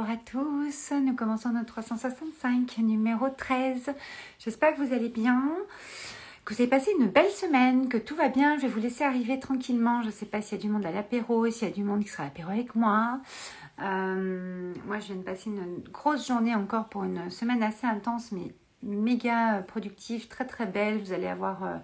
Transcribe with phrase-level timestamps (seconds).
[0.00, 3.90] Bonjour à tous, nous commençons notre 365, numéro 13.
[4.38, 5.42] J'espère que vous allez bien,
[6.46, 8.56] que vous avez passé une belle semaine, que tout va bien.
[8.56, 10.00] Je vais vous laisser arriver tranquillement.
[10.00, 11.84] Je ne sais pas s'il y a du monde à l'apéro, s'il y a du
[11.84, 13.20] monde qui sera à l'apéro avec moi.
[13.82, 18.32] Euh, moi, je viens de passer une grosse journée encore pour une semaine assez intense,
[18.32, 21.02] mais méga productive, très très belle.
[21.02, 21.76] Vous allez avoir euh,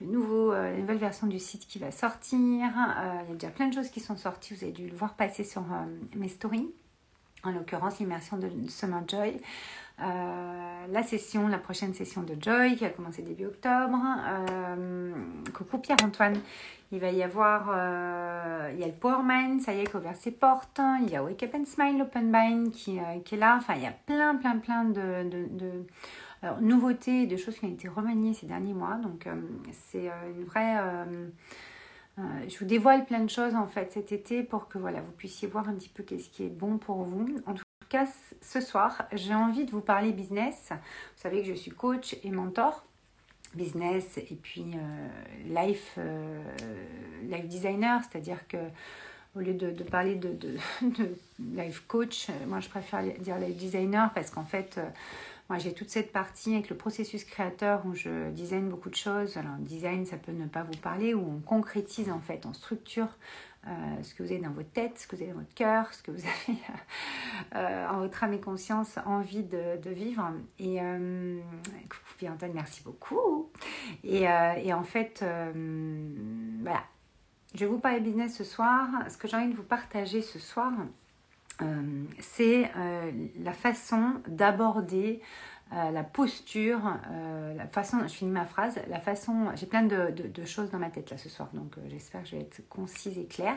[0.00, 2.36] le nouveau, euh, la nouvelle version du site qui va sortir.
[2.40, 4.54] il y a déjà plein de choses qui sont sorties.
[4.54, 5.62] Vous avez dû le voir passer sur
[6.16, 6.72] mes stories
[7.44, 9.40] en l'occurrence l'immersion de Summer Joy.
[10.02, 13.98] Euh, la session, la prochaine session de Joy qui a commencé début octobre.
[14.26, 15.12] Euh,
[15.52, 16.38] coucou Pierre-Antoine.
[16.92, 19.94] Il va y avoir, euh, il y a le Power Mind, ça y est, qui
[19.94, 20.80] a ouvert ses portes.
[21.02, 23.56] Il y a Wake Up and Smile Open Mind qui, qui est là.
[23.58, 25.86] Enfin, il y a plein, plein, plein de, de, de
[26.60, 28.94] nouveautés, de choses qui ont été remaniées ces derniers mois.
[28.94, 29.28] Donc,
[29.70, 30.78] c'est une vraie
[32.48, 35.48] je vous dévoile plein de choses en fait cet été pour que voilà, vous puissiez
[35.48, 37.28] voir un petit peu qu'est-ce qui est bon pour vous.
[37.46, 38.06] En tout cas,
[38.40, 40.68] ce soir, j'ai envie de vous parler business.
[40.70, 42.84] Vous savez que je suis coach et mentor
[43.54, 46.42] business et puis euh, life, euh,
[47.24, 48.58] life designer, c'est-à-dire que
[49.36, 50.36] au lieu de, parler de,
[51.38, 54.80] life coach, moi je préfère dire life designer parce qu'en fait,
[55.50, 59.36] moi, j'ai toute cette partie avec le processus créateur où je design beaucoup de choses.
[59.36, 63.08] Alors, design, ça peut ne pas vous parler, où on concrétise en fait, on structure
[63.66, 63.70] euh,
[64.04, 66.04] ce que vous avez dans votre tête, ce que vous avez dans votre cœur, ce
[66.04, 66.58] que vous avez
[67.56, 70.30] euh, en votre âme et conscience envie de, vivre.
[70.60, 71.40] Et euh,
[72.18, 73.50] Pierre-Antoine, merci beaucoup.
[74.04, 75.24] Et, et en fait,
[76.62, 76.84] voilà,
[77.56, 78.86] je vais vous parler business ce soir.
[79.08, 80.72] Ce que j'ai envie de vous partager ce soir,
[81.62, 83.10] euh, c'est euh,
[83.42, 85.20] la façon d'aborder
[85.72, 86.80] euh, la posture,
[87.56, 90.90] la façon, je finis ma phrase, la façon, j'ai plein de, de, choses dans ma
[90.90, 93.56] tête là ce soir, donc j'espère que je vais être concise et claire.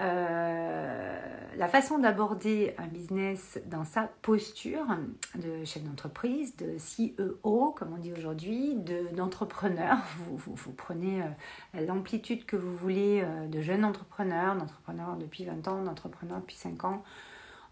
[0.00, 1.18] Euh,
[1.56, 4.86] la façon d'aborder un business dans sa posture
[5.34, 8.76] de chef d'entreprise, de CEO, comme on dit aujourd'hui,
[9.16, 9.98] d'entrepreneur.
[10.30, 15.82] vous, prenez euh, l'amplitude que vous voulez euh, de jeune entrepreneur, d'entrepreneur depuis 20 ans,
[15.82, 17.02] d'entrepreneur depuis 5 ans.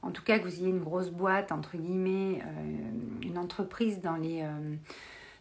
[0.02, 2.40] En tout cas, que vous ayez une grosse boîte, entre guillemets,
[3.22, 4.44] une entreprise dans les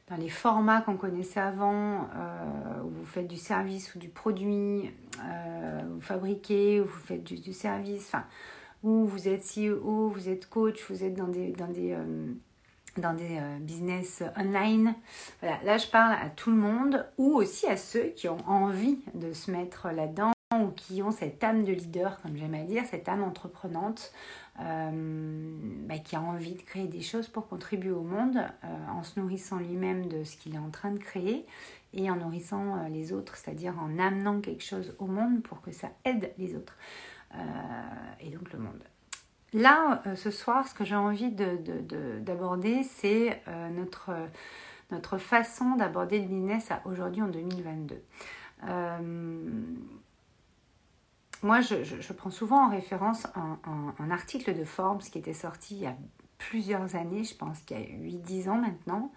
[0.10, 4.92] dans les formats qu'on connaissait avant, euh, où vous faites du service ou du produit,
[5.24, 8.24] euh, vous fabriquez, ou vous faites du, service, enfin,
[8.84, 12.34] où vous êtes CEO, vous êtes coach, vous êtes dans des, dans des, euh,
[12.98, 14.94] dans des business online.
[15.42, 19.00] Voilà, là je parle à tout le monde, ou aussi à ceux qui ont envie
[19.16, 22.84] de se mettre là-dedans, ou qui ont cette âme de leader, comme j'aime à dire,
[22.86, 24.14] cette âme entreprenante,
[24.60, 24.92] euh,
[25.88, 29.20] bah, qui a envie de créer des choses pour contribuer au monde euh, en se
[29.20, 31.46] nourrissant lui-même de ce qu'il est en train de créer
[31.94, 35.72] et en nourrissant euh, les autres, c'est-à-dire en amenant quelque chose au monde pour que
[35.72, 36.78] ça aide les autres
[38.22, 38.82] et donc le monde.
[39.52, 43.42] Là, ce soir, ce que j'ai envie d'aborder, de, c'est
[43.74, 44.12] notre,
[44.90, 48.02] notre façon d'aborder le business aujourd'hui en 2022
[51.46, 55.86] moi, je, prends souvent en référence un, article de Forbes qui était sorti il y
[55.86, 55.96] a
[56.40, 59.12] plusieurs années, je pense qu'il y a 8-10 ans maintenant.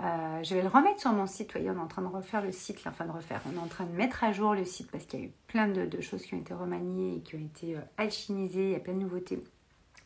[0.00, 1.52] Euh, je vais le remettre sur mon site.
[1.52, 3.66] Voyez, on est en train de refaire le site, enfin de refaire, on est en
[3.66, 6.22] train de mettre à jour le site parce qu'il y a eu plein de, choses
[6.22, 9.00] qui ont été remaniées et qui ont été euh, alchimisées, il y a plein de
[9.00, 9.44] nouveautés.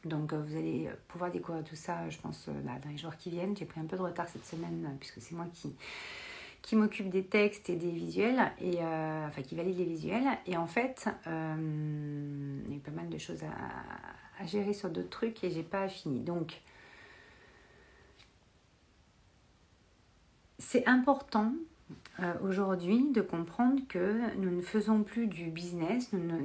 [0.04, 3.56] Donc euh, vous allez pouvoir découvrir tout ça, je pense, dans les jours qui viennent.
[3.56, 5.76] J'ai pris un peu de retard cette semaine puisque c'est moi qui,
[6.62, 10.26] qui m'occupe des textes et des visuels, et, euh, enfin qui valide les visuels.
[10.46, 15.10] Et en fait, euh, il y a pas mal de choses à, gérer sur d'autres
[15.10, 16.18] trucs et j'ai pas fini.
[16.18, 16.62] Donc,
[20.58, 21.52] c'est important
[22.20, 26.40] euh, aujourd'hui de comprendre que nous ne faisons plus du business, nous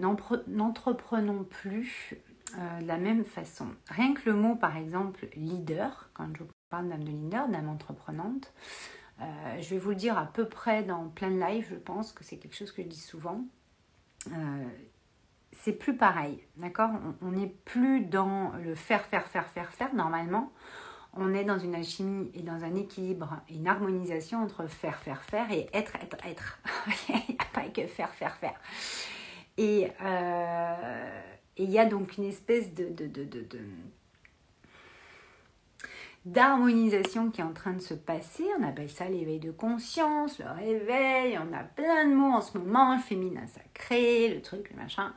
[0.47, 2.15] n'entreprenons plus
[2.55, 3.67] de la même façon.
[3.89, 8.53] Rien que le mot, par exemple, leader, quand je parle d'âme de leader, d'âme entreprenante,
[9.21, 12.11] euh, je vais vous le dire à peu près dans plein de lives, je pense
[12.11, 13.41] que c'est quelque chose que je dis souvent.
[14.31, 14.65] Euh,
[15.53, 16.91] c'est plus pareil, d'accord?
[17.21, 20.51] On n'est plus dans le faire, faire, faire, faire, faire normalement.
[21.13, 25.51] On est dans une alchimie et dans un équilibre, une harmonisation entre faire, faire, faire
[25.51, 26.59] et être, être, être.
[27.09, 28.59] il n'y a pas que faire, faire, faire.
[29.57, 31.21] Et euh,
[31.57, 33.59] il y a donc une espèce de, de, de, de
[36.31, 38.43] d'harmonisation qui est en train de se passer.
[38.59, 41.37] On appelle ça l'éveil de conscience, le réveil.
[41.37, 45.13] On a plein de mots en ce moment, le féminin sacré, le truc, le machin.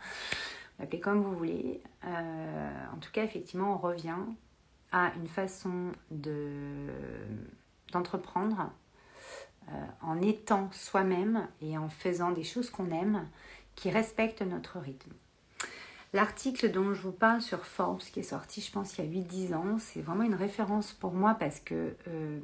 [0.77, 1.83] Vous l'appelez comme vous voulez.
[2.05, 4.19] Euh, en tout cas, effectivement, on revient
[4.93, 6.87] à une façon de,
[7.93, 8.71] d'entreprendre
[9.69, 13.29] euh, en étant soi-même et en faisant des choses qu'on aime
[13.75, 15.13] qui respectent notre rythme.
[16.13, 19.23] L'article dont je vous parle sur Forbes, qui est sorti, je pense, il y a
[19.23, 22.41] 8-10 ans, c'est vraiment une référence pour moi parce que euh,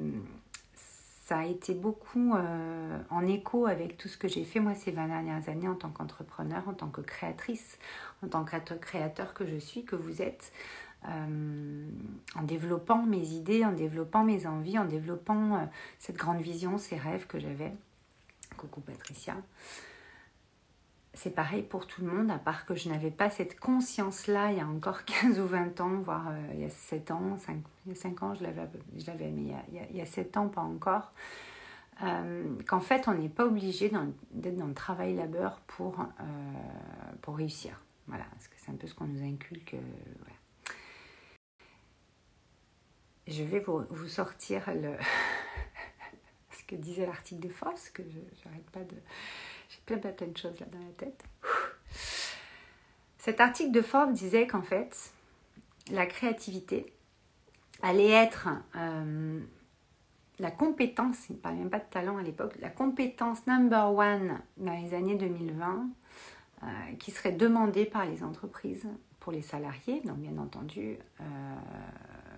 [1.24, 4.92] ça a été beaucoup euh, en écho avec tout ce que j'ai fait moi ces
[4.92, 7.78] 20 dernières années en tant qu'entrepreneur, en tant que créatrice,
[8.24, 10.52] en tant que créateur que je suis, que vous êtes,
[11.08, 11.88] euh,
[12.36, 17.26] en développant mes idées, en développant mes envies, en développant cette grande vision, ces rêves
[17.26, 17.72] que j'avais.
[18.56, 19.34] Coucou Patricia
[21.16, 24.58] c'est pareil pour tout le monde, à part que je n'avais pas cette conscience-là il
[24.58, 27.56] y a encore 15 ou 20 ans, voire euh, il y a 7 ans, 5,
[27.86, 28.68] il y a 5 ans je l'avais,
[29.30, 31.12] mais il y, a, il, y a, 7 ans pas encore,
[32.02, 33.90] euh, qu'en fait on n'est pas obligé
[34.30, 36.24] d'être dans le travail labeur pour, euh,
[37.22, 37.80] pour réussir.
[38.08, 39.74] Voilà, parce que c'est un peu ce qu'on nous inculque.
[43.26, 44.92] Je vais vous, vous sortir le
[46.52, 48.94] ce que disait l'article de force, que je n'arrête pas de
[49.68, 51.24] j'ai plein, plein, de choses là dans la tête.
[53.18, 55.12] Cet article de Forbes disait qu'en fait,
[55.90, 56.92] la créativité
[57.82, 59.40] allait être euh,
[60.38, 64.40] la compétence, il ne parlait même pas de talent à l'époque, la compétence number one
[64.58, 65.88] dans les années 2020
[66.62, 66.66] euh,
[66.98, 68.86] qui serait demandée par les entreprises
[69.20, 70.00] pour les salariés.
[70.04, 71.24] Donc bien entendu, euh,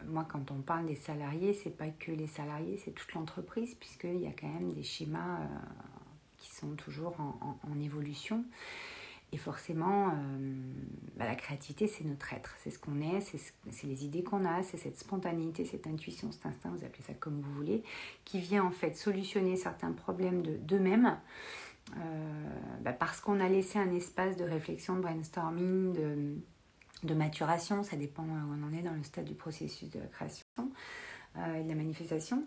[0.06, 4.20] moi quand on parle des salariés, c'est pas que les salariés, c'est toute l'entreprise puisqu'il
[4.20, 5.40] y a quand même des schémas
[6.46, 8.44] sont toujours en, évolution.
[9.30, 10.12] Et forcément, euh,
[11.16, 14.62] bah, la créativité, c'est notre être, c'est ce qu'on est, c'est les idées qu'on a,
[14.62, 17.82] c'est cette spontanéité, cette intuition, cet instinct, vous appelez ça comme vous voulez,
[18.24, 21.18] qui vient en fait solutionner certains problèmes d'eux-mêmes.
[21.96, 22.00] Euh,
[22.80, 26.36] bah, parce qu'on a laissé un espace de réflexion, de brainstorming, de,
[27.06, 30.06] de, maturation, ça dépend où on en est dans le stade du processus de la
[30.06, 30.44] création
[31.36, 32.44] euh, et de la manifestation.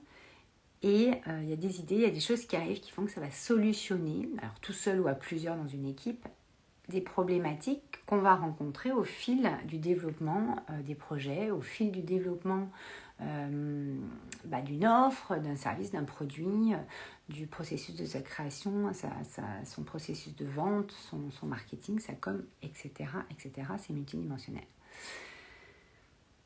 [0.84, 2.92] Et euh, il y a des idées, il y a des choses qui arrivent qui
[2.92, 6.28] font que ça va solutionner, alors tout seul ou à plusieurs dans une équipe,
[6.90, 12.02] des problématiques qu'on va rencontrer au fil du développement euh, des projets, au fil du
[12.02, 12.70] développement
[13.22, 13.96] euh,
[14.46, 16.74] bah, d'une offre, d'un service, d'un produit,
[17.30, 18.92] du processus de sa création,
[19.64, 23.12] son processus de vente, son, son, marketing, sa com, etc.
[23.30, 23.68] etc.
[23.78, 24.64] C'est multidimensionnel.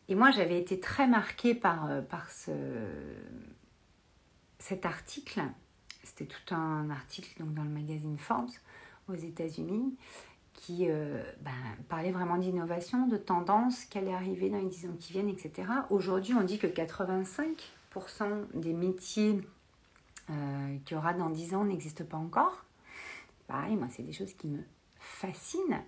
[0.09, 2.51] Et moi, j'avais été très marquée par, par ce
[4.59, 5.41] cet article,
[6.03, 8.51] c'était tout un article dans le magazine Forbes
[9.09, 9.95] aux États-Unis
[10.53, 11.51] qui euh, ben,
[11.89, 15.67] parlait vraiment d'innovation, de tendance, qu'elle est arriver dans les 10 ans qui viennent, etc.
[15.89, 17.55] Aujourd'hui, on dit que 85%
[18.53, 19.41] des métiers
[20.29, 22.63] euh, qu'il y aura dans 10 ans n'existent pas encore.
[23.47, 24.61] Pareil, moi, c'est des choses qui me
[24.97, 25.83] fascinent.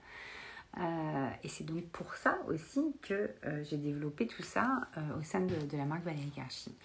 [0.78, 3.32] Euh, et c'est donc pour ça aussi que
[3.64, 4.82] j'ai développé tout ça
[5.18, 6.76] au sein de, de la marque Valérie Garchi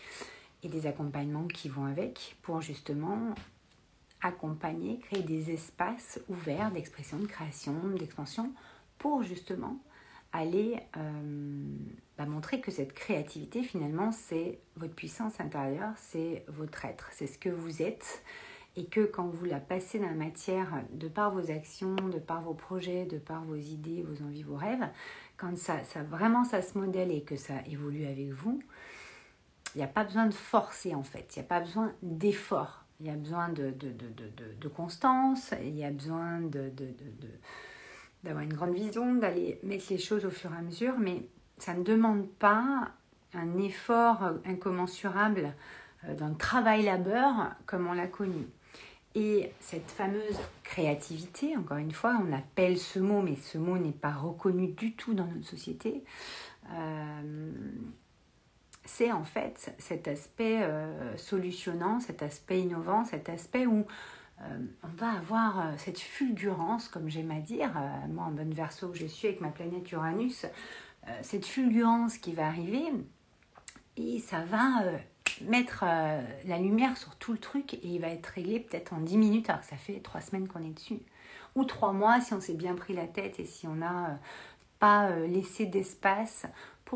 [0.62, 3.34] et des accompagnements qui vont avec pour justement
[4.20, 8.52] accompagner, créer des espaces ouverts d'expression, de création, d'expansion
[8.98, 9.78] pour justement
[10.32, 11.62] aller euh,
[12.16, 17.38] bah, montrer que cette créativité finalement c'est votre puissance intérieure, c'est votre être, c'est ce
[17.38, 18.22] que vous êtes
[18.76, 22.40] et que quand vous la passez dans la matière de par vos actions, de par
[22.40, 24.88] vos projets, de par vos idées, vos envies, vos rêves,
[25.36, 28.62] quand ça, ça vraiment ça se modèle et que ça évolue avec vous,
[29.74, 32.84] il n'y a pas besoin de forcer en fait, il n'y a pas besoin d'effort,
[33.00, 36.40] il y a besoin de, de, de, de, constance, il y a besoin
[38.22, 41.26] d'avoir une grande vision, d'aller mettre les choses au fur et à mesure, mais
[41.58, 42.90] ça ne demande pas
[43.34, 45.54] un effort incommensurable
[46.04, 48.46] euh, d'un travail labeur comme on l'a connu.
[49.14, 53.92] Et cette fameuse créativité, encore une fois, on appelle ce mot, mais ce mot n'est
[53.92, 56.02] pas reconnu du tout dans notre société.
[56.70, 57.52] Euh,
[58.84, 63.86] c'est en fait cet aspect euh, solutionnant, cet aspect innovant, cet aspect où
[64.40, 67.70] euh, on va avoir euh, cette fulgurance, comme j'aime à dire,
[68.10, 70.46] moi en bonne verso où je suis avec ma planète Uranus,
[71.22, 72.84] cette fulgurance qui va arriver
[73.96, 74.84] et ça va
[75.48, 79.16] mettre la lumière sur tout le truc et il va être réglé peut-être en 10
[79.18, 81.00] minutes alors que ça fait trois semaines qu'on est dessus.
[81.56, 84.20] Ou trois mois si on s'est bien pris la tête et si on n'a
[84.78, 86.46] pas laissé d'espace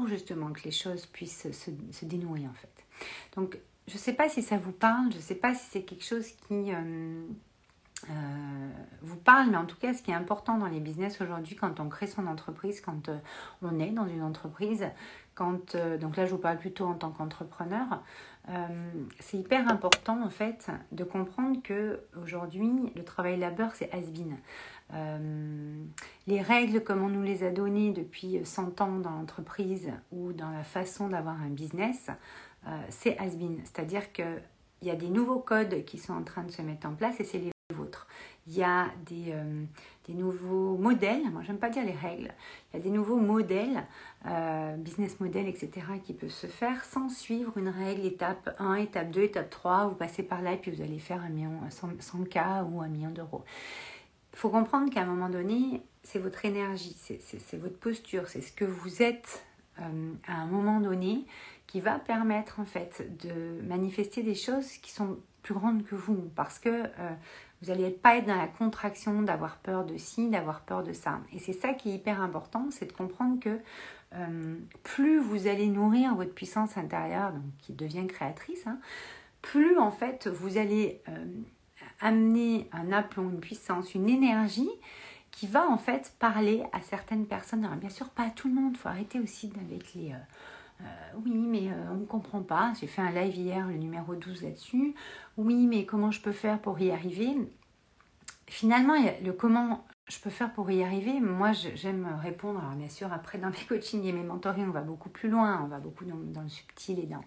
[0.05, 2.85] justement que les choses puissent se, se dénouer en fait.
[3.35, 5.83] Donc je ne sais pas si ça vous parle, je ne sais pas si c'est
[5.83, 7.23] quelque chose qui euh,
[8.11, 8.71] euh,
[9.03, 11.79] vous parle, mais en tout cas ce qui est important dans les business aujourd'hui quand
[11.79, 13.19] on crée son entreprise, quand euh,
[13.63, 14.87] on est dans une entreprise,
[15.35, 18.03] quand, donc là je vous parle plutôt en tant qu'entrepreneur,
[19.19, 24.37] c'est hyper important en fait de comprendre que aujourd'hui le travail labeur c'est has-been.
[24.95, 25.85] Euh,
[26.27, 30.51] les règles comme on nous les a données depuis 100 ans dans l'entreprise ou dans
[30.51, 32.09] la façon d'avoir un business,
[32.67, 33.61] euh, c'est has-been.
[33.65, 34.43] C'est-à-dire qu'il
[34.83, 37.25] y a des nouveaux codes qui sont en train de se mettre en place et
[37.25, 38.07] c'est les vôtres.
[38.47, 39.65] Il y a des, euh,
[40.07, 41.31] des nouveaux modèles.
[41.33, 42.33] Moi, j'aime pas dire les règles.
[42.73, 43.85] Il y a des nouveaux modèles,
[44.27, 45.71] euh, business model, etc.,
[46.05, 49.89] qui peuvent se faire sans suivre une règle, étape 1, étape 2, étape 3.
[49.89, 52.39] Vous passez par là et puis vous allez faire un million, 100, k
[52.71, 53.45] ou un million d'euros.
[54.33, 58.53] Il faut comprendre qu'à un moment donné, c'est votre énergie, c'est votre posture, c'est ce
[58.53, 59.45] que vous êtes
[59.81, 61.27] euh, à un moment donné
[61.67, 66.31] qui va permettre en fait de manifester des choses qui sont plus grandes que vous
[66.35, 67.11] parce que euh,
[67.67, 71.21] vous n'allez pas être dans la contraction d'avoir peur de ci, d'avoir peur de ça.
[71.33, 73.59] Et c'est ça qui est hyper important, c'est de comprendre que
[74.15, 78.79] euh, plus vous allez nourrir votre puissance intérieure, donc qui devient créatrice, hein,
[79.43, 81.25] plus en fait vous allez euh,
[82.01, 84.71] amener un aplomb, une puissance, une énergie
[85.33, 87.65] qui va en fait parler à certaines personnes.
[87.65, 90.13] Alors, bien sûr, pas à tout le monde, il faut arrêter aussi avec les...
[90.13, 90.17] Euh,
[91.25, 92.73] oui, mais on ne comprend pas.
[92.81, 94.95] J'ai fait un live hier, le numéro 12 là-dessus.
[95.37, 97.37] Oui, mais comment je peux faire pour y arriver?
[98.47, 102.61] Finalement, le comment je peux faire pour y arriver, moi j'aime répondre.
[102.61, 105.63] Alors bien sûr, après dans mes coachings et mes mentorings, on va beaucoup plus loin,
[105.65, 107.25] on va beaucoup dans, le subtil et dans,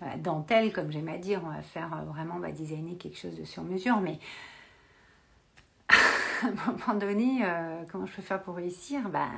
[0.00, 1.40] la dentelle, comme j'aime à dire.
[1.44, 4.00] On va faire euh, vraiment, on va designer quelque chose de sur mesure.
[4.00, 4.18] Mais
[6.42, 9.08] à un moment donné, euh, comment je peux faire pour réussir?
[9.08, 9.28] Ben,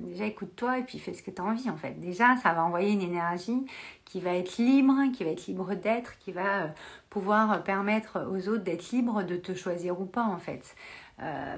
[0.00, 1.98] Déjà, écoute-toi et puis fais ce que tu as envie en fait.
[2.00, 3.66] Déjà, ça va envoyer une énergie
[4.04, 6.68] qui va être libre, qui va être libre d'être, qui va euh,
[7.10, 10.74] pouvoir permettre aux autres d'être libres de te choisir ou pas en fait.
[11.20, 11.56] Euh,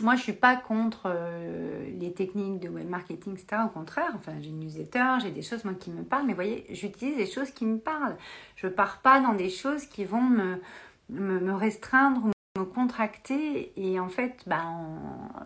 [0.00, 1.12] moi, je suis pas contre
[1.98, 3.62] les techniques de web marketing, etc.
[3.66, 6.64] Au contraire, enfin, j'ai une newsletter, j'ai des choses moi qui me parlent, mais voyez,
[6.70, 8.16] j'utilise des choses qui me parlent.
[8.56, 10.60] Je pars pas dans des choses qui vont me,
[11.10, 12.33] me, me restreindre
[12.64, 14.98] me contracter et en fait ben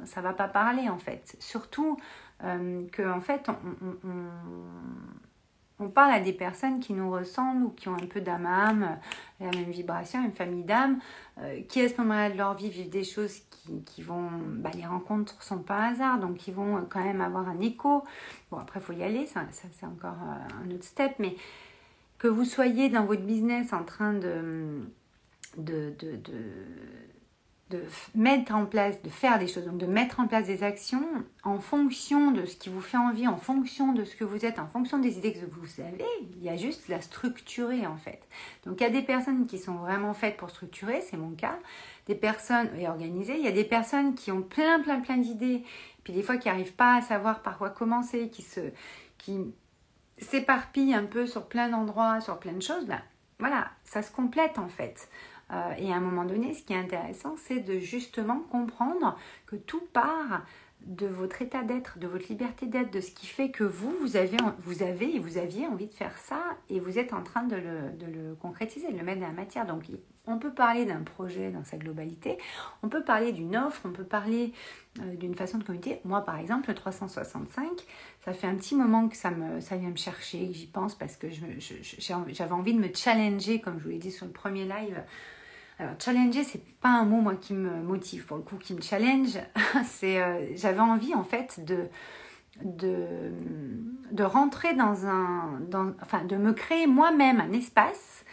[0.05, 1.37] ça va pas parler en fait.
[1.39, 1.99] Surtout
[2.45, 3.51] euh, que en fait
[5.81, 8.69] on, parle à des personnes qui nous ressemblent ou qui ont un peu d'âme à
[8.69, 8.99] âme
[9.41, 10.99] la même vibration une famille d'âme
[11.39, 13.41] euh, qui à ce moment-là de leur vie vivent des choses
[13.85, 16.19] qui, vont ben, les rencontres sont pas hasard.
[16.19, 18.05] Donc ils vont quand même avoir un écho.
[18.51, 21.13] Bon après faut y aller ça, c'est encore euh, un autre step.
[21.19, 21.37] Mais
[22.19, 24.83] que vous soyez dans votre business en train de,
[28.15, 31.07] mettre en place, de faire des choses, donc de mettre en place des actions
[31.45, 34.59] en fonction de ce qui vous fait envie, en fonction de ce que vous êtes,
[34.59, 36.05] en fonction des idées que vous avez.
[36.37, 38.21] Il y a juste la structurer en fait.
[38.65, 41.59] Donc il y a des personnes qui sont vraiment faites pour structurer, c'est mon cas.
[42.07, 43.37] Des personnes et organisées.
[43.37, 45.65] Il y a des personnes qui ont plein plein plein d'idées,
[46.05, 48.61] puis des fois qui n'arrivent pas à savoir par quoi commencer, qui se
[49.19, 49.39] qui
[50.19, 52.87] s'éparpillent un peu sur plein d'endroits, sur plein de choses.
[52.87, 53.01] Ben,
[53.39, 55.09] voilà, ça se complète en fait.
[55.51, 59.57] Euh, et à un moment donné, ce qui est intéressant, c'est de justement comprendre que
[59.57, 60.43] tout part
[60.83, 64.17] de votre état d'être, de votre liberté d'être, de ce qui fait que vous, vous
[64.17, 66.41] avez, vous avez et vous aviez envie de faire ça
[66.71, 69.67] et vous êtes en train de le, concrétiser, de le mettre dans la matière.
[69.67, 69.85] Donc,
[70.27, 72.39] on peut parler d'un projet dans sa globalité,
[72.83, 74.53] on peut parler d'une offre, on peut parler
[75.01, 76.01] euh, d'une façon de communiquer.
[76.05, 77.67] Moi, par exemple, le 365,
[78.25, 81.29] ça fait un petit moment que ça, vient me chercher, que j'y pense parce que
[81.31, 85.03] j'avais envie de me challenger, comme je vous l'ai dit sur le premier live,
[85.79, 88.81] alors, challenger, c'est pas un mot, moi, qui me motive, pour le coup, qui me
[88.81, 89.39] challenge.
[89.85, 91.89] c'est, euh, j'avais envie, en fait, de,
[94.25, 95.61] rentrer dans un.
[96.03, 98.25] Enfin, de me créer moi-même un espace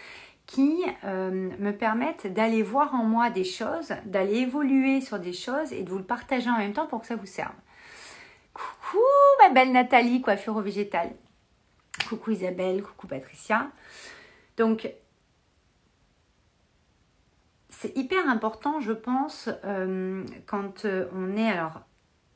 [0.47, 5.71] qui euh, me permette d'aller voir en moi des choses, d'aller évoluer sur des choses
[5.71, 7.53] et de vous le partager en même temps pour que ça vous serve.
[8.53, 9.03] Coucou,
[9.39, 11.11] ma belle Nathalie, coiffure au végétal.
[12.09, 13.69] Coucou Isabelle, coucou Patricia.
[14.57, 14.87] Donc,
[17.79, 21.81] c'est hyper important, je pense, euh, quand euh, on est alors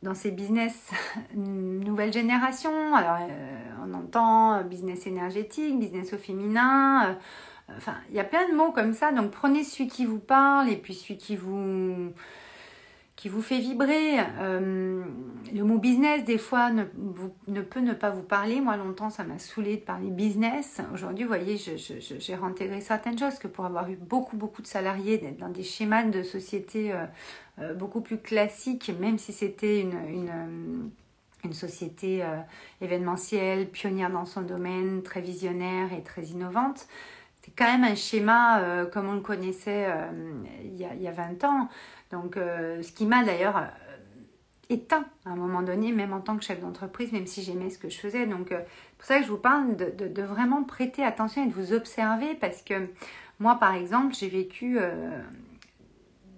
[0.04, 0.92] dans ces business
[1.36, 2.96] nouvelle génération.
[2.96, 7.18] Alors, euh, on entend business énergétique, business au féminin.
[7.76, 9.12] enfin, il y a plein de mots comme ça.
[9.12, 12.14] Donc, prenez celui qui vous parle et puis celui qui vous
[13.20, 14.18] qui vous fait vibrer.
[14.40, 15.04] Euh,
[15.54, 16.86] le mot business, des fois, ne,
[17.62, 18.62] peut ne pas vous parler.
[18.62, 20.80] Moi, longtemps, ça m'a saoulé de parler business.
[20.94, 25.18] Aujourd'hui, vous voyez, j'ai réintégré certaines choses que pour avoir eu beaucoup, beaucoup de salariés,
[25.18, 27.06] d'être dans des schémas de société euh,
[27.60, 30.00] euh, beaucoup plus classiques, même si c'était une,
[31.44, 32.24] une, société
[32.80, 36.88] événementielle, pionnière dans son domaine, très visionnaire et très innovante.
[37.42, 39.88] C'est quand même un schéma comme on le connaissait
[40.78, 41.70] y, a, il y a 20 ans.
[42.12, 43.68] Donc, euh, ce qui m'a d'ailleurs euh,
[44.70, 47.78] éteint à un moment donné, même en tant que chef d'entreprise, même si j'aimais ce
[47.78, 48.26] que je faisais.
[48.26, 51.54] Donc, euh, c'est pour ça que je vous parle de, vraiment prêter attention et de
[51.54, 52.88] vous observer parce que
[53.40, 54.78] moi, par exemple, j'ai vécu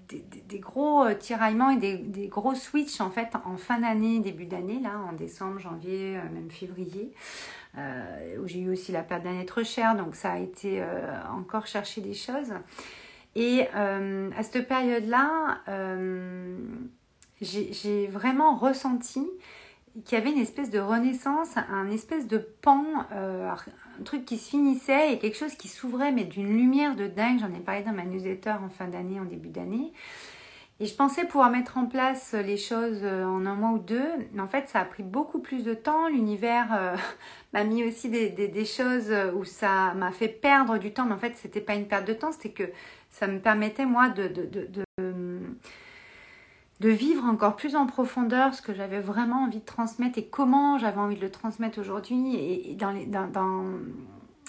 [0.10, 5.00] des, gros tiraillements et des, gros switches en fait en fin d'année, début d'année, là,
[5.10, 7.12] en décembre, janvier, même février.
[7.76, 10.84] où j'ai eu aussi la perte d'un être cher, donc ça a été
[11.36, 12.54] encore chercher des choses.
[13.36, 16.58] Et euh, à cette période-là, euh,
[17.42, 19.26] j'ai vraiment ressenti
[20.06, 24.38] qu'il y avait une espèce de renaissance, un espèce de pan, euh, un truc qui
[24.38, 27.40] se finissait et quelque chose qui s'ouvrait, mais d'une lumière de dingue.
[27.40, 29.92] J'en ai parlé dans ma newsletter en fin d'année, en début d'année.
[30.80, 34.10] Et je pensais pouvoir mettre en place les choses en un mois ou deux.
[34.34, 36.08] Mais en fait, ça a pris beaucoup plus de temps.
[36.08, 36.98] L'univers
[37.54, 41.06] m'a mis aussi des, des, choses où ça m'a fait perdre du temps.
[41.06, 42.72] Mais en fait, c'était pas une perte de temps, c'était que
[43.12, 44.84] ça me permettait, moi, de, de, de,
[46.80, 50.80] de, vivre encore plus en profondeur ce que j'avais vraiment envie de transmettre et comment
[50.80, 52.36] j'avais envie de le transmettre aujourd'hui.
[52.36, 53.28] Et, dans, les, dans,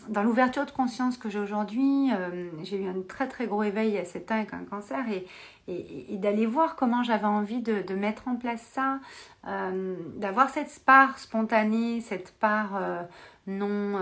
[0.09, 3.99] dans l'ouverture de conscience que j'ai aujourd'hui, euh, j'ai eu un très très gros éveil
[3.99, 5.27] à 7 ans avec un cancer et,
[5.69, 9.01] et, d'aller voir comment j'avais envie de, de, mettre en place ça,
[9.47, 13.03] euh, d'avoir cette part spontanée, cette part euh,
[13.47, 13.99] non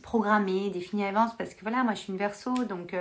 [0.00, 2.94] programmée, définie à l'avance, parce que voilà, moi je suis une verso, donc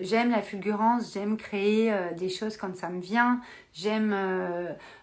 [0.00, 3.40] j'aime la fulgurance, j'aime créer des choses quand ça me vient,
[3.74, 4.16] j'aime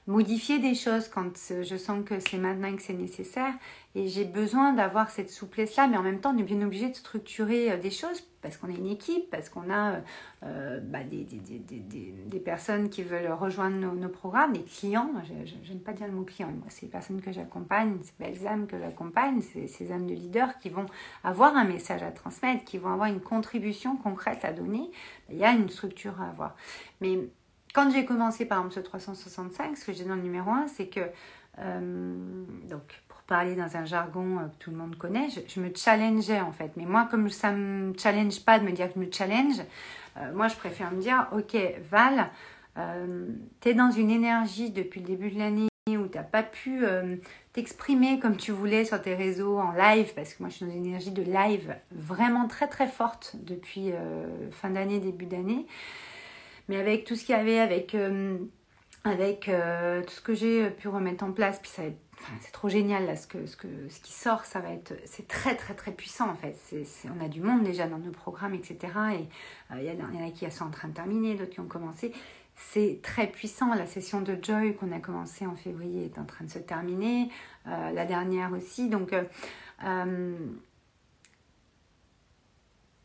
[0.08, 1.32] modifier des choses quand
[1.64, 3.54] je sens que c'est maintenant que c'est nécessaire.
[3.94, 6.96] Et j'ai besoin d'avoir cette souplesse-là, mais en même temps, on est bien obligé de
[6.96, 10.00] structurer euh, des choses parce qu'on est une équipe, parce qu'on a euh,
[10.44, 15.12] euh, bah, des, des, des, des, personnes qui veulent rejoindre nos, programmes, des clients.
[15.28, 18.48] Je n'aime pas dire le mot client, moi, c'est les personnes que j'accompagne, c'est belles
[18.48, 20.86] âmes que j'accompagne, c'est ces âmes de leaders qui vont
[21.24, 24.90] avoir un message à transmettre, qui vont avoir une contribution concrète à donner.
[25.30, 26.56] Il y a une structure à avoir.
[27.02, 27.20] Mais
[27.74, 30.88] quand j'ai commencé par exemple ce 365, ce que j'ai dans le numéro 1, c'est
[30.88, 31.02] que
[32.70, 32.84] donc
[33.32, 36.72] parler dans un jargon euh, que tout le monde connaît, je, me challengeais en fait.
[36.76, 39.62] Mais moi, comme ça me challenge pas de me dire que je me challenge,
[40.18, 41.56] euh, moi je préfère me dire, ok
[41.90, 42.30] Val,
[42.78, 43.28] euh,
[43.62, 46.84] tu es dans une énergie depuis le début de l'année où tu n'as pas pu
[47.54, 50.72] t'exprimer comme tu voulais sur tes réseaux en live, parce que moi je suis dans
[50.72, 53.92] une énergie de live vraiment très très forte depuis
[54.52, 55.66] fin d'année, début d'année.
[56.72, 57.96] Mais avec tout ce qu'il y avait, avec,
[59.04, 62.00] avec tout ce que j'ai pu remettre en place, puis ça être
[62.40, 65.28] c'est trop génial là, ce, que, ce, que, ce qui sort, ça va être, c'est
[65.28, 66.56] très très très puissant en fait.
[67.06, 68.78] On a du monde déjà dans nos programmes, etc.
[69.14, 69.28] Et
[69.72, 72.14] il euh, y, en a qui sont en train de terminer, d'autres qui ont commencé.
[72.56, 73.74] C'est très puissant.
[73.74, 77.30] La session de Joy qu'on a commencé en février est en train de se terminer.
[77.68, 78.88] Euh, la dernière aussi.
[78.88, 79.24] Donc, euh,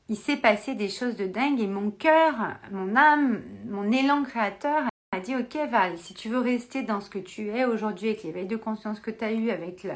[0.08, 2.34] il s'est passé des choses de dingue et mon cœur,
[2.70, 7.10] mon âme, mon élan créateur a dit ok Val, si tu veux rester dans ce
[7.10, 9.86] que tu es aujourd'hui avec l'éveil de conscience que tu as eu, avec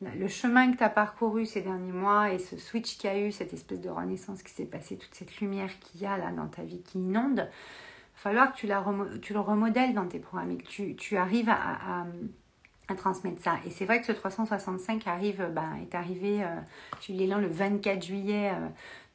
[0.00, 3.18] le chemin que tu as parcouru ces derniers mois et ce switch qu'il y a
[3.20, 6.32] eu, cette espèce de renaissance qui s'est passée, toute cette lumière qu'il y a là
[6.32, 8.84] dans ta vie qui inonde, il va falloir que tu, la
[9.22, 12.04] tu le remodèles dans tes programmes et que tu, arrives à,
[12.88, 13.56] à, transmettre ça.
[13.64, 16.48] Et c'est vrai que ce 365 arrive, ben, est arrivé, euh,
[17.00, 18.68] j'ai eu l'élan le 24 juillet euh,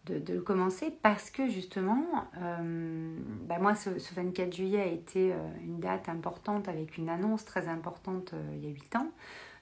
[0.06, 2.06] de, le commencer parce que justement,
[2.41, 7.46] euh, bah moi, ce, 24 juillet a été euh, une date importante avec une annonce
[7.46, 9.12] très importante euh, il y a 8 ans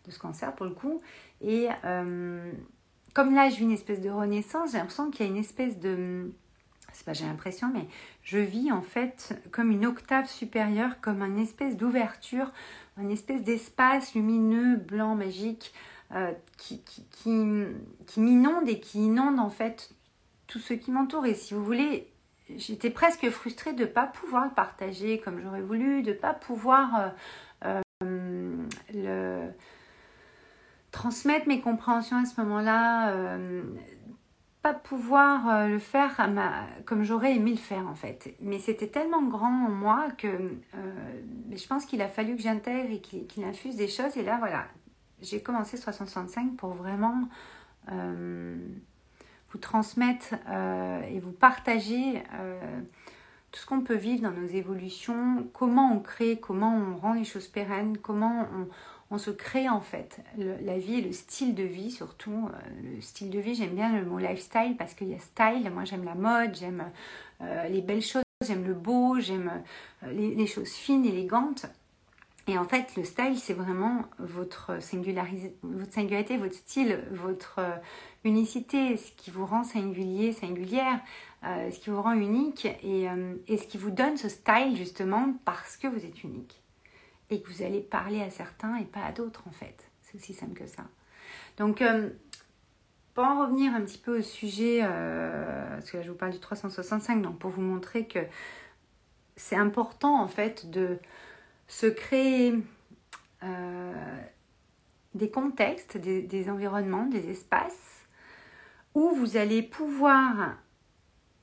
[0.06, 1.02] de ce cancer pour le coup.
[1.42, 1.68] Et
[3.14, 5.80] comme là, je vis une espèce de renaissance, j'ai l'impression qu'il y a une espèce
[5.80, 6.34] de...
[6.92, 7.88] C'est pas j'ai l'impression, mais
[8.22, 12.52] je vis en fait comme une octave supérieure, comme une espèce d'ouverture,
[12.98, 15.74] une espèce d'espace lumineux, blanc, magique,
[16.58, 17.46] qui, qui, qui,
[18.06, 19.93] qui m'inonde et qui inonde en fait
[20.54, 21.26] tout ce qui m'entoure.
[21.26, 22.14] Et si vous voulez,
[22.56, 26.36] j'étais presque frustrée de ne pas pouvoir le partager comme j'aurais voulu, de ne pas
[26.36, 27.12] pouvoir
[27.66, 28.56] euh, euh,
[28.94, 29.50] le...
[30.92, 33.64] transmettre mes compréhensions à ce moment-là, euh,
[34.62, 36.16] pas pouvoir le faire
[36.86, 38.36] comme j'aurais aimé le faire en fait.
[38.40, 40.28] Mais c'était tellement grand en moi que
[41.52, 44.16] je pense qu'il a fallu que j'intègre et qu'il infuse des choses.
[44.16, 44.68] Et là, voilà,
[45.22, 47.28] j'ai commencé 65 pour vraiment
[49.54, 52.60] vous transmettre euh, et vous partager euh,
[53.52, 57.24] tout ce qu'on peut vivre dans nos évolutions, comment on crée, comment on rend les
[57.24, 58.48] choses pérennes, comment
[59.12, 62.50] on, se crée en fait la vie et le style de vie surtout.
[62.52, 65.70] Euh, le style de vie, j'aime bien le mot lifestyle parce qu'il y a style,
[65.72, 66.84] moi j'aime la mode, j'aime
[67.70, 69.52] les belles choses, j'aime le beau, j'aime
[70.08, 71.68] les, les, choses fines, élégantes.
[72.48, 77.62] Et en fait, le style, c'est vraiment votre, singularité, votre style, votre
[78.26, 81.00] unicité, ce qui vous rend singulier, singulière,
[81.46, 84.78] euh, ce qui vous rend unique et, euh, et, ce qui vous donne ce style
[84.78, 86.62] justement parce que vous êtes unique
[87.30, 89.90] et que vous allez parler à certains et pas à d'autres en fait.
[90.02, 90.84] C'est aussi simple que ça.
[91.58, 92.12] Donc, euh,
[93.14, 96.40] pour en revenir un petit peu au sujet, parce que là je vous parle du
[96.40, 98.20] 365, donc pour vous montrer que
[99.36, 100.98] c'est important en fait de
[101.68, 102.56] se créer
[105.16, 108.06] des contextes, des, environnements, des espaces
[108.96, 110.56] où vous allez pouvoir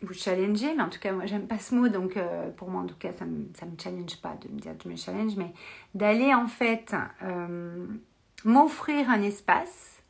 [0.03, 2.83] vous challenger, mais en tout cas, moi, j'aime pas ce mot, donc euh, pour moi,
[2.83, 4.97] en tout cas, ça me, ça me challenge pas de me dire que je me
[4.97, 5.53] challenge, mais
[5.95, 7.87] d'aller en fait euh,
[8.45, 10.03] m'offrir un espace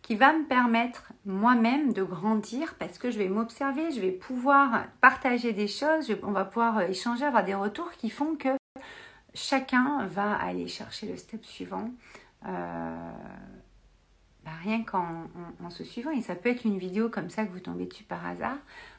[0.00, 4.86] qui va me permettre moi-même de grandir parce que je vais m'observer, je vais pouvoir
[5.00, 8.48] partager des choses, on va pouvoir échanger, avoir des retours qui font que
[9.36, 11.90] chacun va aller chercher le step suivant.
[12.46, 13.10] Euh,
[14.44, 15.28] bah, rien qu'en
[15.70, 16.12] se suivant.
[16.12, 18.56] Et ça peut être une vidéo comme ça que vous tombez dessus par hasard.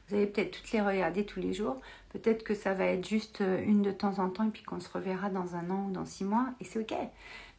[0.08, 1.80] Vous allez peut-être toutes les regarder tous les jours.
[2.10, 4.80] Peut-être que ça va être juste euh, une de temps en temps et puis qu'on
[4.80, 6.48] se reverra dans un an ou dans six mois.
[6.60, 6.94] Et c'est OK.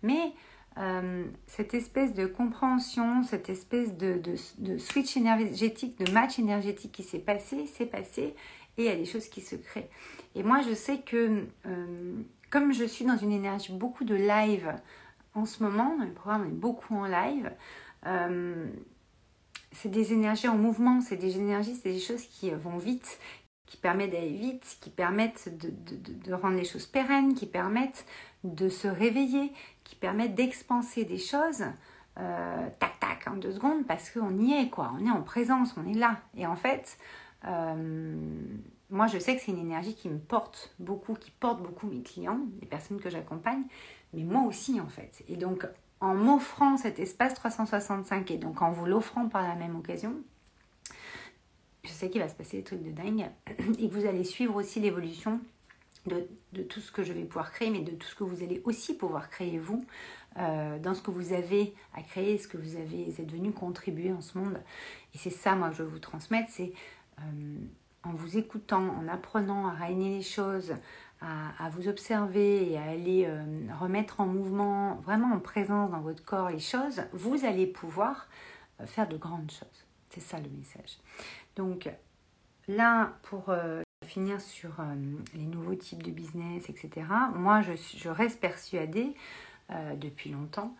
[0.02, 0.32] Mais
[0.76, 4.36] euh, cette espèce de compréhension, cette espèce de,
[4.78, 8.34] switch énergétique, de match énergétique qui s'est passé, s'est passé.
[8.76, 9.90] Et il y a des choses qui se créent.
[10.34, 11.46] Et moi, je sais que
[12.50, 14.74] comme je suis dans une énergie beaucoup de live
[15.34, 17.50] en ce moment, le programme est beaucoup en live,
[19.72, 23.18] c'est des énergies en mouvement, c'est des énergies, c'est des choses qui vont vite,
[23.68, 28.06] qui permettent d'aller vite, qui permettent de, rendre les choses pérennes, qui permettent
[28.44, 29.52] de se réveiller,
[29.84, 31.64] qui permettent d'expanser des choses,
[32.18, 34.92] euh, tac tac, en deux secondes, parce qu'on y est, quoi.
[34.98, 36.18] On est en présence, on est là.
[36.36, 36.98] Et en fait,
[37.44, 38.16] euh,
[38.90, 42.02] moi je sais que c'est une énergie qui me porte beaucoup, qui porte beaucoup mes
[42.02, 43.62] clients, les personnes que j'accompagne,
[44.12, 45.24] mais moi aussi en fait.
[45.28, 45.66] Et donc
[46.00, 50.14] en m'offrant cet espace 365 et donc en vous l'offrant par la même occasion,
[51.84, 53.30] je sais qu'il va se passer des trucs de dingue
[53.78, 55.40] et que vous allez suivre aussi l'évolution
[56.06, 58.62] de, tout ce que je vais pouvoir créer, mais de tout ce que vous allez
[58.64, 59.84] aussi pouvoir créer vous,
[60.38, 64.12] euh, dans ce que vous avez à créer, ce que vous avez, êtes venu contribuer
[64.12, 64.58] en ce monde.
[65.14, 66.72] Et c'est ça, moi, que je veux vous transmettre, c'est
[67.18, 67.22] euh,
[68.08, 70.74] en vous écoutant, en apprenant à régner les choses,
[71.20, 73.42] à, vous observer et à aller euh,
[73.80, 78.28] remettre en mouvement, vraiment en présence dans votre corps les choses, vous allez pouvoir
[78.80, 79.84] euh, faire de grandes choses.
[80.10, 80.98] C'est ça le message.
[81.56, 81.90] Donc
[82.68, 84.76] là, pour euh, finir sur
[85.34, 89.14] les nouveaux types de business, etc., moi, je, reste persuadée
[89.96, 90.74] depuis longtemps.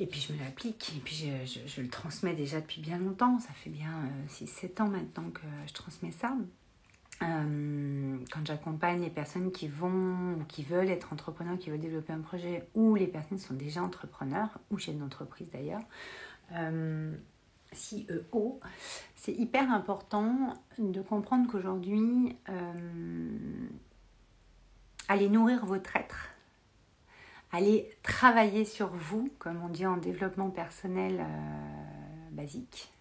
[0.00, 3.38] Et puis je me l'applique, et puis je, je, le transmets déjà depuis bien longtemps.
[3.38, 6.34] Ça fait bien 6-7 ans maintenant que je transmets ça.
[7.22, 12.14] Euh, quand j'accompagne les personnes qui vont ou qui veulent être entrepreneurs, qui veulent développer
[12.14, 15.82] un projet, ou les personnes qui sont déjà entrepreneurs, ou chefs d'entreprise d'ailleurs,
[16.52, 17.14] euh,
[17.72, 18.58] CEO,
[19.14, 23.68] c'est hyper important de comprendre qu'aujourd'hui, euh,
[25.08, 26.30] allez nourrir votre être,
[27.52, 32.92] allez travailler sur vous, comme on dit en développement personnel euh, basique,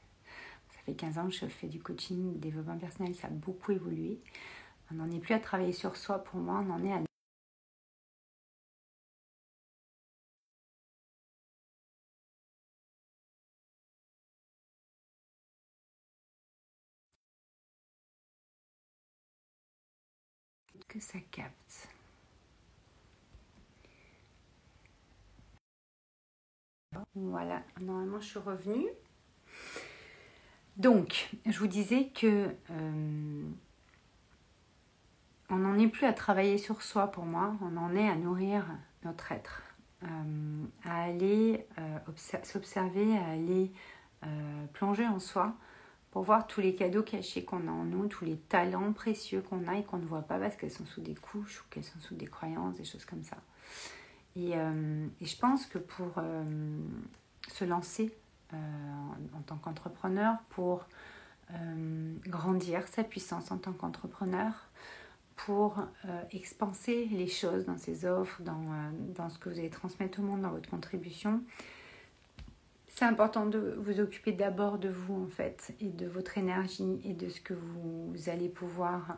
[0.97, 4.19] 15 ans que je fais du coaching, développement personnel, ça a beaucoup évolué.
[4.91, 6.99] On n'en est plus à travailler sur soi pour moi, on en est à
[20.87, 21.98] que ça capte.
[27.15, 28.89] Voilà, normalement je suis revenue.
[30.77, 33.43] Donc, je vous disais que euh,
[35.49, 38.65] on n'en est plus à travailler sur soi pour moi, on en est à nourrir
[39.03, 39.61] notre être,
[40.03, 41.97] euh, à aller euh,
[42.43, 43.71] s'observer, à aller
[44.73, 45.55] plonger en soi
[46.11, 49.65] pour voir tous les cadeaux cachés qu'on a en nous, tous les talents précieux qu'on
[49.67, 51.99] a et qu'on ne voit pas parce qu'elles sont sous des couches ou qu'elles sont
[51.99, 53.37] sous des croyances, des choses comme ça.
[54.35, 56.21] Et je pense que pour
[57.51, 58.13] se lancer
[58.53, 58.57] euh,
[59.37, 60.87] en tant qu'entrepreneur pour
[61.53, 64.53] euh, grandir sa puissance en tant qu'entrepreneur,
[65.35, 70.19] pour euh, expanser les choses dans ses offres, dans, dans, ce que vous allez transmettre
[70.19, 71.43] au monde, dans votre contribution.
[72.87, 77.13] C'est important de vous occuper d'abord de vous en fait et de votre énergie et
[77.13, 79.17] de ce que vous allez pouvoir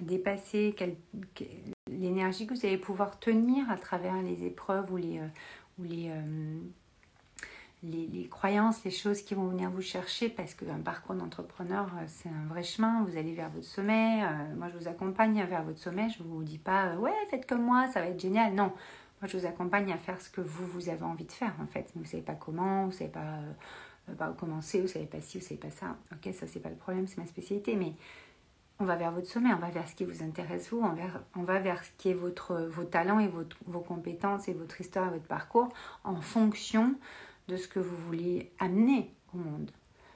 [0.00, 0.76] dépasser,
[1.98, 5.20] l'énergie que vous allez pouvoir tenir à travers les épreuves ou les,
[5.78, 6.10] ou les,
[7.82, 12.28] les, croyances, les choses qui vont venir vous chercher parce qu'un parcours d'entrepreneur, euh, c'est
[12.28, 13.04] un vrai chemin.
[13.04, 14.22] Vous allez vers votre sommet.
[14.22, 16.08] Euh, moi, je vous accompagne vers votre sommet.
[16.08, 18.54] Je ne vous dis pas, euh, ouais, faites comme moi, ça va être génial.
[18.54, 18.72] Non,
[19.20, 21.66] moi, je vous accompagne à faire ce que vous, vous avez envie de faire, en
[21.66, 21.90] fait.
[21.94, 25.20] vous ne savez pas comment, vous ne savez pas, où commencer, vous ne savez pas
[25.20, 25.96] ci, vous ne savez pas ça.
[26.12, 27.74] Ok, ça, c'est pas le problème, c'est ma spécialité.
[27.74, 27.94] Mais
[28.82, 30.82] on va vers votre sommet, on va vers ce qui vous intéresse vous,
[31.36, 35.06] on, va vers ce qui est votre, vos talents et vos compétences et votre histoire
[35.06, 35.68] et votre parcours
[36.02, 36.96] en fonction
[37.46, 39.70] de ce que vous voulez amener au monde.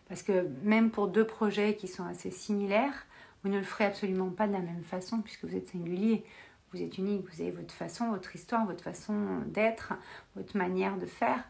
[0.09, 3.07] Parce que même pour deux projets qui sont assez similaires,
[3.43, 6.25] vous ne le ferez absolument pas de la même façon puisque vous êtes singulier,
[6.73, 9.15] vous êtes unique, vous avez votre façon, votre histoire, votre façon
[9.47, 9.95] d'être,
[10.35, 11.45] votre manière de faire.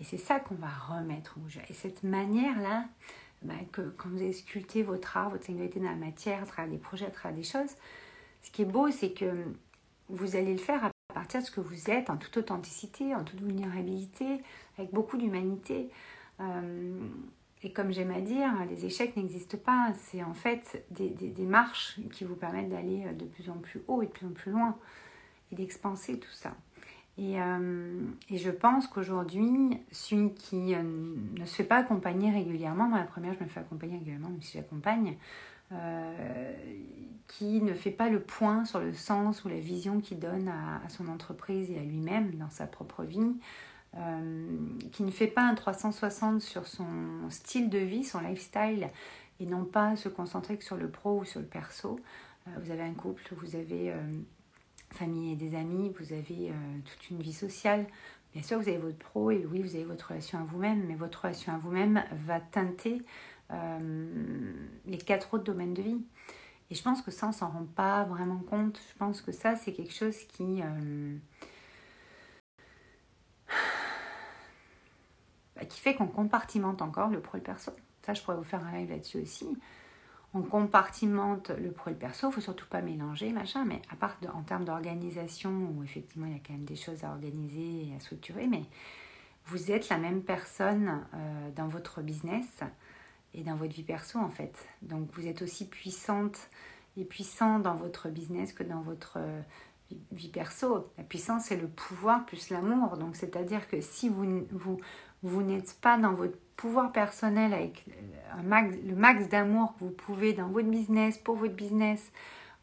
[0.00, 1.60] Et c'est ça qu'on va remettre jeu.
[1.68, 2.84] Et cette manière-là,
[3.42, 6.70] bah, que quand vous avez sculpté votre art, votre singularité dans la matière, à travers
[6.70, 7.70] des projets, à travers des choses,
[8.42, 9.44] ce qui est beau, c'est que
[10.08, 13.24] vous allez le faire à partir de ce que vous êtes, en toute authenticité, en
[13.24, 14.42] toute vulnérabilité,
[14.78, 15.90] avec beaucoup d'humanité.
[16.40, 16.98] Euh,
[17.62, 19.92] et comme j'aime à dire, les échecs n'existent pas.
[19.98, 24.02] C'est en fait des, des, marches qui vous permettent d'aller de plus en plus haut
[24.02, 24.76] et de plus en plus loin
[25.52, 26.56] et d'expanser tout ça.
[27.20, 30.82] Et, euh, et, je pense qu'aujourd'hui, celui qui euh,
[31.38, 34.40] ne se fait pas accompagner régulièrement, moi la première je me fais accompagner régulièrement, même
[34.40, 35.18] si j'accompagne,
[35.72, 36.52] euh,
[37.28, 40.88] qui ne fait pas le point sur le sens ou la vision qu'il donne à,
[40.88, 43.36] son entreprise et à lui-même dans sa propre vie,
[44.92, 46.86] qui ne fait pas un 360 sur son
[47.28, 48.88] style de vie, son lifestyle,
[49.40, 51.98] et non pas se concentrer que sur le pro ou sur le perso.
[52.46, 53.92] vous avez un couple, vous avez
[54.92, 57.86] famille et des amis, vous avez euh, toute une vie sociale.
[58.32, 60.94] Bien sûr, vous avez votre pro et oui, vous avez votre relation à vous-même, mais
[60.94, 63.02] votre relation à vous-même va teinter
[63.50, 64.52] euh,
[64.86, 66.04] les quatre autres domaines de vie.
[66.70, 68.80] Et je pense que ça, on s'en rend pas vraiment compte.
[68.92, 71.16] Je pense que ça, c'est quelque chose qui, euh,
[75.56, 77.72] bah, qui fait qu'on compartimente encore le pro et le perso.
[78.06, 79.56] Ça, je pourrais vous faire un live là-dessus aussi
[80.32, 83.96] on compartimente le pro et le perso, il faut surtout pas mélanger, machin, mais à
[83.96, 87.88] part en termes d'organisation, où effectivement il y a quand même des choses à organiser
[87.88, 88.62] et à structurer, mais
[89.46, 92.60] vous êtes la même personne euh, dans votre business
[93.34, 94.54] et dans votre vie perso en fait.
[94.82, 96.38] Donc vous êtes aussi puissante
[96.96, 99.40] et puissant dans votre business que dans votre euh,
[100.12, 100.92] vie perso.
[100.98, 102.96] La puissance, c'est le pouvoir plus l'amour.
[102.96, 104.80] Donc c'est-à-dire que si vous, vous,
[105.22, 107.86] vous n'êtes pas dans votre pouvoir personnel avec
[108.42, 112.12] le max d'amour que vous pouvez dans votre business, pour votre business,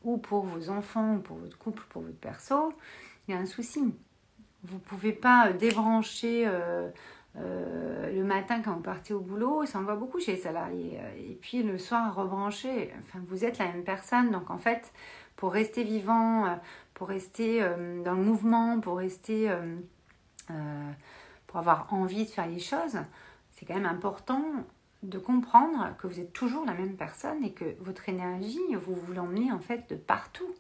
[0.04, 2.74] ou pour vos enfants, ou pour votre couple, pour votre perso,
[3.28, 3.94] il y a un souci.
[4.64, 6.90] Vous ne pouvez pas euh, débrancher euh,
[7.38, 11.00] euh, le matin quand vous partez au boulot, ça en va beaucoup chez les salariés,
[11.18, 12.94] et puis le soir rebrancher.
[13.00, 14.92] Enfin, vous êtes la même personne, donc en fait,
[15.36, 16.60] pour rester vivant,
[16.94, 17.60] pour rester
[18.04, 19.52] dans le mouvement, pour rester
[21.48, 22.98] pour avoir envie de faire les choses,
[23.52, 24.44] c'est quand même important
[25.04, 29.14] de comprendre que vous êtes toujours la même personne et que votre énergie, vous vous
[29.14, 30.54] l'emmenez en fait de partout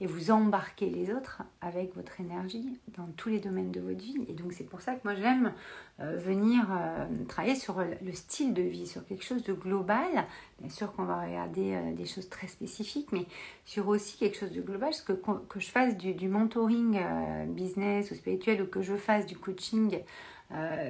[0.00, 4.16] et vous embarquez les autres avec votre énergie dans tous les domaines de votre vie.
[4.28, 5.52] Et donc c'est pour ça que moi j'aime
[6.00, 10.24] euh, venir euh, travailler sur le style de vie, sur quelque chose de global.
[10.60, 13.26] Bien sûr qu'on va regarder euh, des choses très spécifiques, mais
[13.64, 17.00] sur aussi quelque chose de global, que que je fasse du, mentoring
[17.48, 20.00] business ou spirituel ou que je fasse du coaching.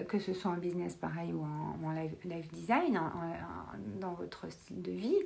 [0.08, 3.00] que ce soit en business pareil ou en, live, design,
[4.00, 5.18] dans votre style de vie,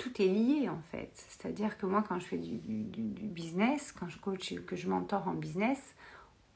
[0.00, 1.10] tout est lié en fait.
[1.14, 5.28] C'est-à-dire que moi, quand je fais du, business, quand je coach et que je mentor
[5.28, 5.94] en business,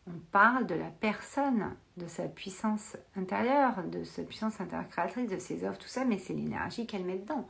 [0.07, 5.39] on parle de la personne, de sa puissance intérieure, de sa puissance intérieure créatrice, de
[5.39, 7.49] ses offres, tout ça, mais c'est l'énergie qu'elle met dedans.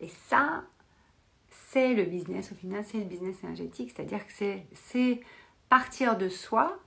[0.00, 0.64] Et ça,
[1.50, 5.20] c'est le business au final, c'est le business énergétique, c'est-à-dire que c'est
[5.68, 6.78] partir de soi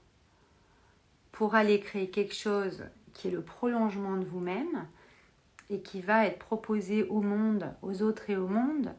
[1.31, 4.87] pour aller créer quelque chose qui est le prolongement de vous-même,
[5.69, 8.93] et qui va être proposé au monde, aux autres et au monde,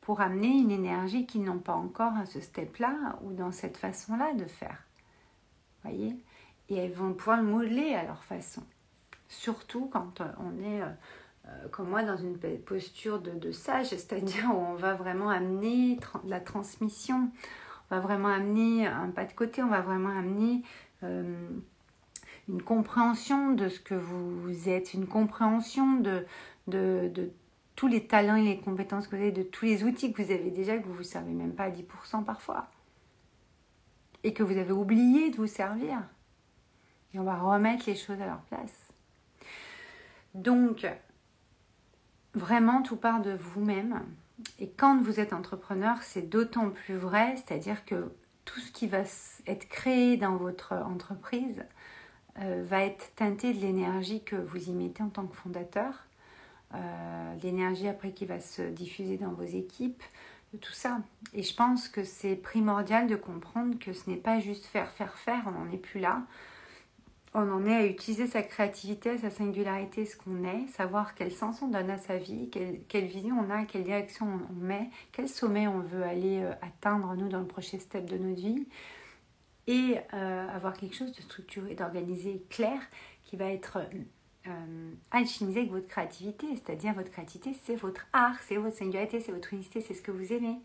[0.00, 4.34] pour amener une énergie qu'ils n'ont pas encore à ce step-là ou dans cette façon-là
[4.34, 4.84] de faire.
[5.82, 6.16] Voyez?
[6.68, 8.62] Et elles vont pouvoir le modeler à leur façon.
[9.28, 10.86] Surtout quand on est, euh,
[11.46, 16.38] euh, comme moi, dans une posture de, sage, c'est-à-dire où on va vraiment amener la
[16.40, 17.30] transmission,
[17.90, 20.62] on va vraiment amener un pas de côté, on va vraiment amener...
[21.02, 21.48] Euh,
[22.48, 26.26] une compréhension de ce que vous êtes, une compréhension de,
[27.74, 30.30] tous les talents et les compétences que vous avez, de tous les outils que vous
[30.30, 32.68] avez déjà, que vous ne servez même pas à 10% parfois.
[34.24, 36.02] Et que vous avez oublié de vous servir.
[37.12, 38.92] Et on va remettre les choses à leur place.
[40.34, 40.86] Donc,
[42.34, 44.02] vraiment, tout part de vous-même.
[44.58, 48.12] Et quand vous êtes entrepreneur, c'est d'autant plus vrai, c'est-à-dire que
[48.44, 49.02] tout ce qui va
[49.46, 51.64] être créé dans votre entreprise
[52.40, 56.06] euh, va être teinté de l'énergie que vous y mettez en tant que fondateur,
[56.74, 60.02] euh, l'énergie après qui va se diffuser dans vos équipes,
[60.60, 60.98] tout ça.
[61.34, 65.16] Et je pense que c'est primordial de comprendre que ce n'est pas juste faire, faire,
[65.18, 66.22] faire, on n'en est plus là.
[67.34, 71.60] On en est à utiliser sa créativité, sa singularité, ce qu'on est, savoir quel sens
[71.60, 75.28] on donne à sa vie, quelle, quelle vision on a, quelle direction on, met, quel
[75.28, 78.66] sommet on veut aller euh, atteindre nous dans le prochain step de notre vie
[79.66, 82.80] et euh, avoir quelque chose de structuré, d'organisé, clair,
[83.24, 83.78] qui va être
[84.46, 86.46] euh, alchimisé avec votre créativité.
[86.54, 90.12] C'est-à-dire, votre créativité, c'est votre art, c'est votre singularité, c'est votre unicité, c'est ce que
[90.12, 90.56] vous aimez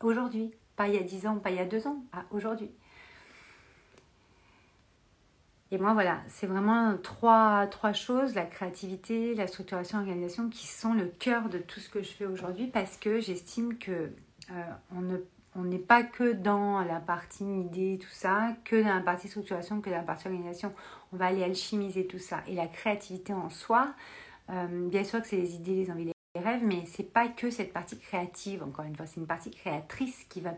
[0.00, 0.52] aujourd'hui.
[0.76, 2.70] Pas il y a 10 ans, pas il y a 2 ans, aujourd'hui.
[5.70, 10.94] Et moi, voilà, c'est vraiment trois, trois choses, la créativité, la structuration, l'organisation, qui sont
[10.94, 14.12] le cœur de tout ce que je fais aujourd'hui parce que j'estime que
[14.94, 15.16] on ne
[15.56, 19.80] on n'est pas que dans la partie idée, tout ça, que dans la partie structuration,
[19.80, 20.72] que dans la partie organisation.
[21.12, 22.42] On va aller alchimiser tout ça.
[22.48, 23.94] Et la créativité en soi,
[24.50, 27.50] euh, bien sûr que c'est les idées, les envies, les rêves, mais c'est pas que
[27.50, 30.54] cette partie créative, encore une fois, c'est une partie créatrice qui va,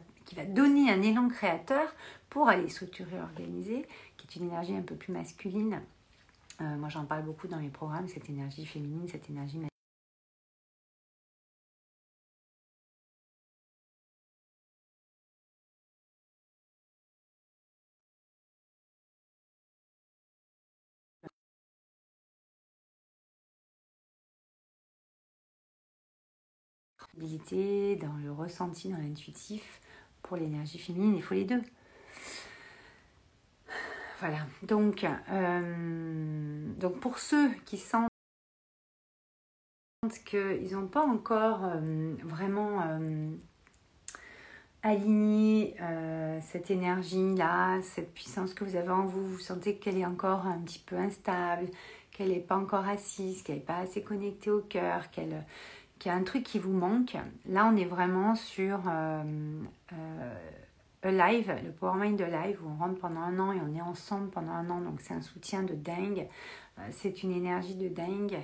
[0.48, 1.94] donner un élan créateur
[2.30, 5.80] pour aller structurer, organiser, qui est une énergie un peu plus masculine.
[6.62, 9.68] Euh, moi, j'en parle beaucoup dans mes programmes, cette énergie féminine, cette énergie masculine
[27.18, 29.80] dans le ressenti, dans l'intuitif.
[30.22, 31.62] Pour l'énergie féminine, il faut les deux.
[34.20, 38.08] Voilà, donc, euh, donc pour ceux qui sentent
[40.24, 43.28] qu'ils n'ont pas encore euh, vraiment euh,
[44.82, 45.76] aligné
[46.40, 50.58] cette énergie-là, cette puissance que vous avez en vous, vous sentez qu'elle est encore un
[50.60, 51.66] petit peu instable,
[52.10, 55.44] qu'elle n'est pas encore assise, qu'elle n'est pas assez connectée au cœur, qu'elle
[55.98, 57.16] qu'il y a un truc qui vous manque,
[57.48, 59.22] là on est vraiment sur euh,
[59.92, 63.74] euh, Live, le Power Mind de Live, où on rentre pendant un an et on
[63.74, 66.26] est ensemble pendant un an, donc c'est un soutien de dingue,
[66.78, 68.38] euh, c'est une énergie de dingue.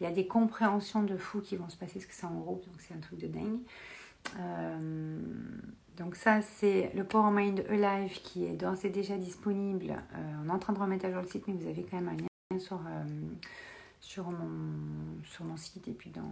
[0.00, 2.34] Il y a des compréhensions de fou qui vont se passer parce que c'est en
[2.34, 3.60] groupe, donc c'est un truc de dingue.
[4.38, 5.18] Euh,
[5.96, 9.94] donc ça, c'est le Power Mind Alive qui est d'ores et déjà disponible.
[10.44, 12.08] on est en train de remettre à jour le site, mais vous avez quand même
[12.08, 12.80] un lien sur
[14.06, 16.22] sur mon, sur mon site et puis dans,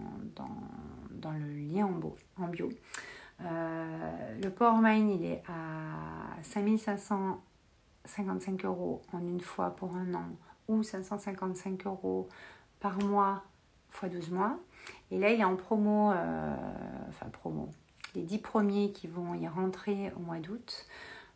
[1.32, 1.90] le lien
[2.36, 2.68] en, bio.
[3.40, 10.26] Euh, le Power Mine, il est à 5555 euros en une fois pour un an
[10.68, 12.28] ou 555 euros
[12.78, 13.42] par mois
[13.90, 14.56] fois 12 mois.
[15.10, 16.54] Et là, il est en promo, euh,
[17.08, 17.70] enfin promo,
[18.14, 20.86] les 10 premiers qui vont y rentrer au mois d'août.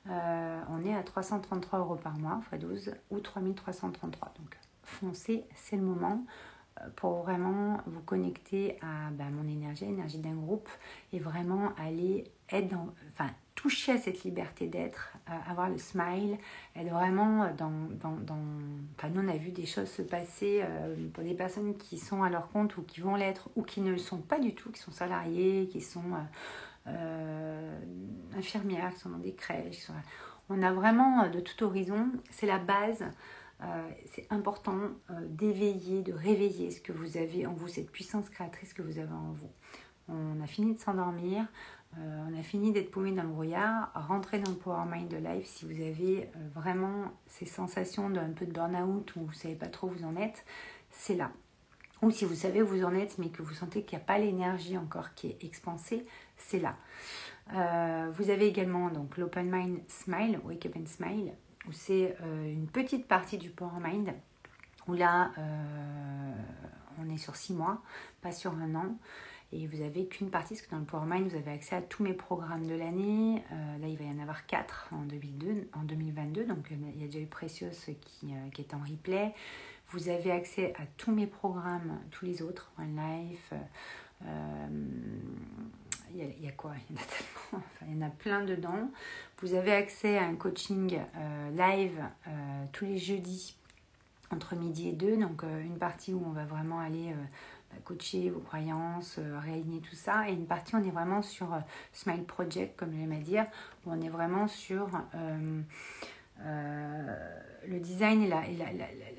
[0.08, 4.34] Euh, on est à 333 euros par mois fois 12 ou 3333.
[4.38, 4.56] Donc
[4.88, 6.24] foncez, c'est le moment
[6.80, 10.68] euh, pour vraiment vous connecter à bah, mon énergie, l'énergie d'un groupe
[11.12, 16.38] et vraiment aller être dans, enfin, toucher à cette liberté d'être, euh, avoir le smile,
[16.76, 18.38] être vraiment dans, dans, dans,
[18.96, 22.22] Enfin, nous, on a vu des choses se passer euh, pour des personnes qui sont
[22.22, 24.70] à leur compte ou qui vont l'être ou qui ne le sont pas du tout,
[24.70, 26.00] qui sont salariés, qui sont
[28.34, 29.88] infirmières, qui sont dans des crèches.
[30.48, 33.04] On a vraiment de tout horizon, c'est la base.
[33.62, 34.78] Euh, c'est important
[35.10, 38.98] euh, d'éveiller, de réveiller ce que vous avez en vous, cette puissance créatrice que vous
[38.98, 39.50] avez en vous.
[40.08, 41.44] On a fini de s'endormir,
[41.98, 43.90] euh, on a fini d'être paumé dans le brouillard.
[43.94, 48.46] Rentrez dans le Power Mind de Life si vous avez vraiment ces sensations d'un peu
[48.46, 50.44] de burn-out ou vous ne savez pas trop où vous en êtes,
[50.90, 51.32] c'est là.
[52.00, 54.06] Ou si vous savez où vous en êtes mais que vous sentez qu'il n'y a
[54.06, 56.76] pas l'énergie encore qui est expansée, c'est là.
[58.12, 61.34] vous avez également donc l'Open Mind Smile, Wake Up and Smile,
[61.66, 64.12] où c'est euh, une petite partie du Power Mind,
[64.86, 66.32] où là, euh,
[67.00, 67.82] on est sur six mois,
[68.22, 68.96] pas sur un an.
[69.50, 71.80] Et vous n'avez qu'une partie, parce que dans le Power Mind, vous avez accès à
[71.80, 73.42] tous mes programmes de l'année.
[73.50, 76.44] Euh, là, il va y en avoir quatre en, 2002, en 2022.
[76.44, 79.34] Donc, il y a déjà eu Precious qui, qui, est en replay.
[79.90, 83.54] Vous avez accès à tous mes programmes, tous les autres, One Life,
[86.14, 86.72] il y, a, quoi?
[87.82, 88.90] Il y, en a plein dedans.
[89.40, 92.30] Vous avez accès à un coaching euh, live euh,
[92.72, 93.56] tous les jeudis
[94.30, 95.16] entre midi et deux.
[95.16, 97.14] Donc euh, une partie où on va vraiment aller
[97.70, 100.28] bah, coacher vos croyances, réaligner tout ça.
[100.28, 101.48] Et une partie on est vraiment sur
[101.92, 103.46] Smile Project, comme j'aime à dire,
[103.86, 104.88] où on est vraiment sur...
[106.44, 108.42] le design la,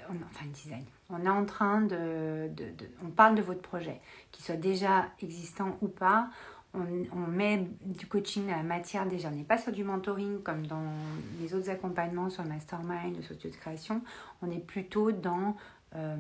[0.10, 0.86] enfin design.
[1.12, 2.66] On est en train de, de,
[3.04, 4.00] on parle de votre projet,
[4.32, 6.30] qu'il soit déjà existant ou pas
[6.74, 9.30] on, met du coaching à la matière déjà.
[9.30, 10.84] On n'est pas sur du mentoring comme dans
[11.42, 14.02] les autres accompagnements sur le mastermind, le socio de création.
[14.42, 15.56] On est plutôt dans
[15.96, 16.16] euh,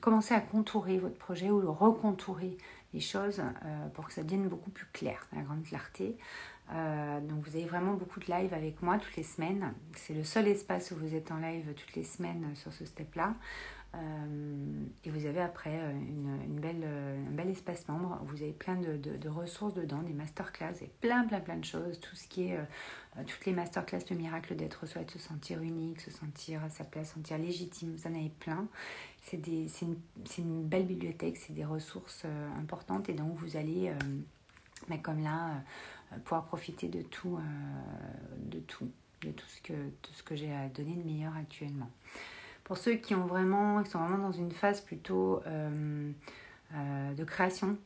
[0.00, 2.56] commencer à contourer votre projet ou le recontourer
[2.94, 6.16] les choses euh, pour que ça devienne beaucoup plus clair, la grande clarté.
[6.72, 9.72] Euh, donc vous avez vraiment beaucoup de live avec moi toutes les semaines.
[9.96, 13.34] C'est le seul espace où vous êtes en live toutes les semaines sur ce step-là.
[13.94, 18.20] Euh, et vous avez après euh, une, belle, euh, un bel espace membre.
[18.24, 21.98] Vous avez plein de, de, ressources dedans, des masterclass et plein, plein, plein de choses.
[22.00, 22.58] Tout ce qui est,
[23.26, 26.84] toutes les masterclass de miracle d'être soi, de se sentir unique, se sentir à sa
[26.84, 27.94] place, se sentir légitime.
[27.96, 28.68] Vous en avez plein.
[29.22, 29.96] C'est une,
[30.38, 32.24] une, belle bibliothèque, c'est des ressources
[32.58, 33.92] importantes et donc vous allez,
[34.88, 35.62] mais comme là,
[36.24, 37.38] pouvoir profiter de tout,
[38.38, 38.90] de tout
[39.22, 39.74] de tout ce que,
[40.12, 41.90] ce que j'ai à donner de meilleur actuellement.
[42.68, 46.12] Pour ceux qui, ont vraiment, sont vraiment dans une phase plutôt euh,
[46.74, 47.78] euh, de création,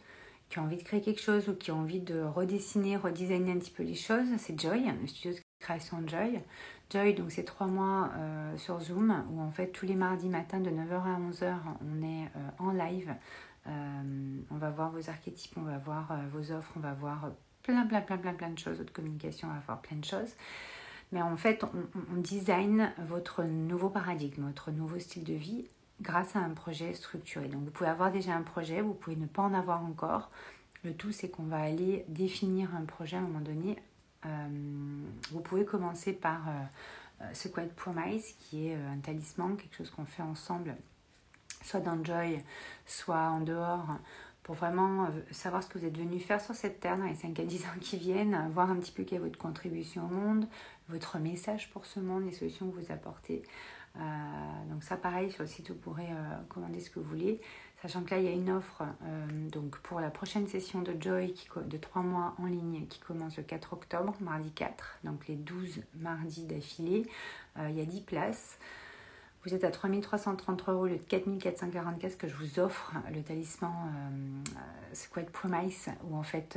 [0.49, 3.59] qui ont envie de créer quelque chose ou qui ont envie de redessiner, redesigner un
[3.59, 6.41] petit peu les choses, c'est Joy, le studio de création Joy.
[6.91, 10.59] Joy, donc c'est trois mois euh, sur Zoom où en fait tous les mardis matins
[10.59, 12.29] de 9h à 11h on est
[12.59, 13.15] en live.
[13.67, 17.31] on va voir vos archétypes, on va voir vos offres, on va voir
[17.63, 20.35] plein plein plein plein plein de choses, votre communication, on va voir plein de choses.
[21.13, 25.67] Mais en fait, on, design votre nouveau paradigme, votre nouveau style de vie
[26.01, 27.49] grâce à un projet structuré.
[27.49, 30.31] Donc vous pouvez avoir déjà un projet, vous pouvez ne pas en avoir encore.
[30.85, 33.77] Le tout, c'est qu'on va aller définir un projet à un moment donné.
[34.25, 34.49] Euh,
[35.31, 36.53] vous pouvez commencer par euh,
[37.23, 40.77] euh, ce Promise, qui est un talisman, quelque chose qu'on fait ensemble,
[41.63, 42.43] soit dans Joy,
[42.87, 43.87] soit en dehors,
[44.43, 47.39] pour vraiment savoir ce que vous êtes venu faire sur cette terre dans les 5
[47.39, 50.47] à 10 ans qui viennent, voir un petit peu quelle est votre contribution au monde,
[50.89, 53.43] votre message pour ce monde, les solutions que vous apportez.
[53.97, 54.01] Euh,
[54.71, 57.41] donc ça pareil, sur le site vous pourrez euh, commander ce que vous voulez.
[57.83, 60.95] Sachant que là il y a une offre euh, donc pour la prochaine session de
[60.99, 65.27] Joy qui, de 3 mois en ligne qui commence le 4 octobre, mardi 4, donc
[65.29, 67.07] les 12 mardis d'affilée.
[67.59, 68.59] il y a 10 places.
[69.45, 73.93] Vous êtes à 3333 euros, le 4444 que je vous offre, le talisman
[75.17, 76.57] euh, Promise, où en fait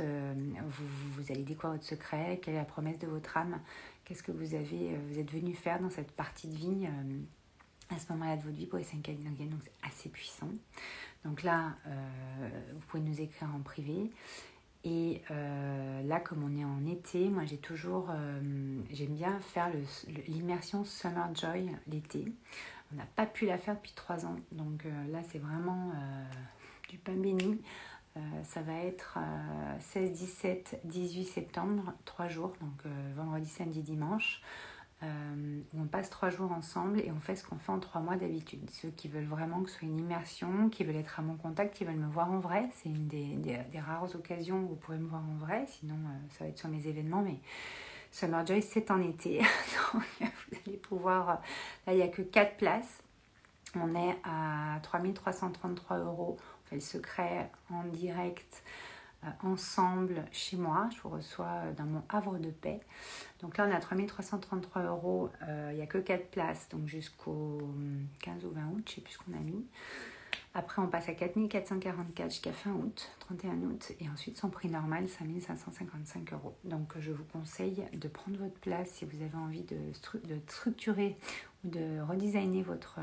[0.68, 3.58] vous, vous, allez découvrir votre secret, quelle est la promesse de votre âme,
[4.06, 7.18] Qu'est-ce que vous avez, euh, vous êtes venu faire dans cette partie de vie euh,
[7.92, 10.48] à ce moment-là de votre vie pour les 5 Donc c'est assez puissant.
[11.24, 14.12] Donc là, euh, vous pouvez nous écrire en privé.
[14.84, 18.08] Et là, comme on est en été, moi j'ai toujours,
[18.92, 19.68] j'aime bien faire
[20.28, 22.24] l'immersion Summer Joy l'été.
[22.92, 24.36] On n'a pas pu la faire depuis 3 ans.
[24.52, 25.92] Donc là, c'est vraiment
[26.88, 27.60] du pain béni.
[28.16, 29.18] Euh, ça va être
[29.80, 34.40] 16, 17, 18 septembre, trois jours, donc euh, vendredi, samedi, dimanche.
[35.02, 38.00] Euh, où on passe trois jours ensemble et on fait ce qu'on fait en trois
[38.00, 38.70] mois d'habitude.
[38.70, 41.76] Ceux qui veulent vraiment que ce soit une immersion, qui veulent être à mon contact,
[41.76, 45.06] qui veulent me voir en vrai, c'est une des, rares occasions où vous pourrez me
[45.06, 45.96] voir en vrai, sinon
[46.30, 47.40] ça va être sur mes événements, mais
[48.10, 49.40] Summer Joy c'est en été,
[49.92, 51.42] donc vous allez pouvoir,
[51.86, 53.02] là il n'y a que quatre places,
[53.74, 58.62] on est à 3333 euros fait le secret en direct
[59.24, 60.88] euh, ensemble chez moi.
[60.94, 62.80] Je vous reçois euh, dans mon havre de paix.
[63.40, 65.30] Donc là, on a 3333 euros.
[65.42, 67.62] Euh, il n'y a que 4 places, donc jusqu'au
[68.22, 69.64] 15 ou 20 août, je ne sais plus ce qu'on a mis.
[70.54, 75.06] Après, on passe à 4444 jusqu'à fin août, 31 août, et ensuite son prix normal,
[75.06, 76.56] 5555 euros.
[76.64, 79.76] Donc, je vous conseille de prendre votre place si vous avez envie de,
[80.48, 81.18] structurer
[81.62, 83.00] ou de redesigner votre,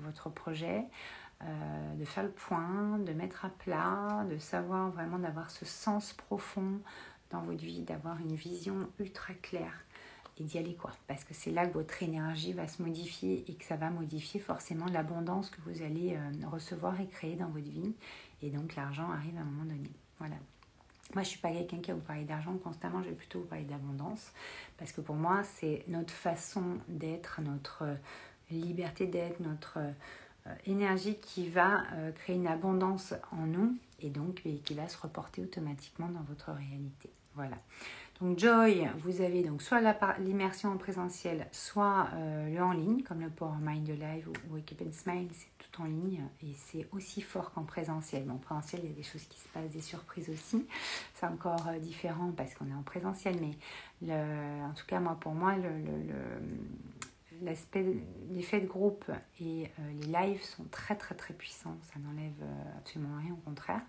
[0.00, 0.84] votre projet.
[1.42, 6.12] Euh, de faire le point, de mettre à plat, de savoir vraiment d'avoir ce sens
[6.12, 6.80] profond
[7.30, 9.84] dans votre vie, d'avoir une vision ultra claire
[10.38, 10.92] et d'y aller quoi.
[11.06, 14.40] Parce que c'est là que votre énergie va se modifier et que ça va modifier
[14.40, 17.94] forcément l'abondance que vous allez euh, recevoir et créer dans votre vie.
[18.42, 19.90] Et donc l'argent arrive à un moment donné.
[20.18, 20.36] Voilà.
[21.14, 23.40] Moi, je ne suis pas quelqu'un qui va vous parler d'argent constamment, je vais plutôt
[23.40, 24.32] vous parler d'abondance.
[24.78, 27.84] Parce que pour moi, c'est notre façon d'être, notre
[28.50, 29.92] liberté d'être, notre euh,
[30.66, 35.42] énergie qui va euh, créer une abondance en nous et donc qui va se reporter
[35.42, 37.10] automatiquement dans votre réalité.
[37.34, 37.56] Voilà.
[38.20, 39.80] Donc Joy, vous avez donc soit
[40.20, 44.72] l'immersion en présentiel, soit euh, le en ligne, comme le Power Mind Live ou Wake
[44.72, 48.30] Up and Smile, c'est tout en ligne et c'est aussi fort qu'en présentiel.
[48.30, 50.64] en présentiel, il y a des choses qui se passent, des surprises aussi.
[51.14, 54.12] C'est encore différent parce qu'on est en présentiel, mais
[54.62, 55.70] en tout cas, moi, pour moi, le,
[57.42, 57.84] l'aspect,
[58.30, 59.04] l'effet de groupe
[59.40, 61.76] et euh, les lives sont très très puissants.
[61.82, 63.82] Ça n'enlève euh, absolument rien, au contraire.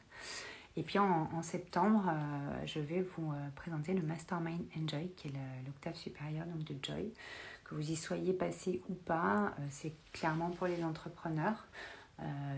[0.78, 5.34] Et puis en, septembre, euh, je vais vous présenter le Mastermind Enjoy, qui est
[5.66, 7.14] l'octave supérieure de Joy.
[7.64, 11.66] Que vous y soyez passé ou pas, c'est clairement pour les entrepreneurs,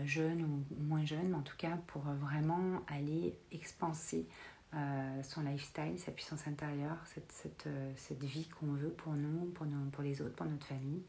[0.04, 4.26] jeunes ou moins jeunes, mais en tout cas pour vraiment aller expanser
[4.74, 9.46] euh, son lifestyle, sa puissance intérieure, cette, cette, euh, cette vie qu'on veut pour nous,
[9.54, 11.02] pour, nous, pour les autres, pour notre famille,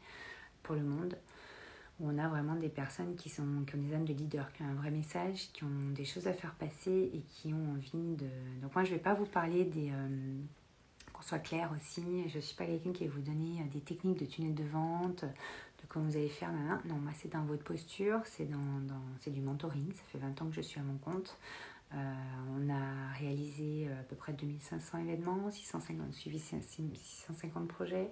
[0.62, 1.14] pour le monde.
[1.98, 4.68] Où on a vraiment des personnes qui, sont, ont des âmes de leader, qui ont
[4.68, 8.26] un vrai message, qui ont des choses à faire passer et qui ont envie de...
[8.62, 9.90] Donc moi, je ne vais pas vous parler des...
[9.90, 10.38] Euh,
[11.12, 14.20] qu'on soit clair aussi, je ne suis pas quelqu'un qui va vous donner des techniques
[14.20, 16.50] de tunnel de vente, de comment vous allez faire.
[16.86, 19.92] Non, moi, c'est dans votre posture, c'est dans, dans c'est du mentoring.
[19.92, 21.36] Ça fait 20 ans que je suis à mon compte.
[21.92, 22.14] Euh,
[22.56, 28.10] on a réalisé euh, à peu près 2500 événements, 650, suivi 650 projets,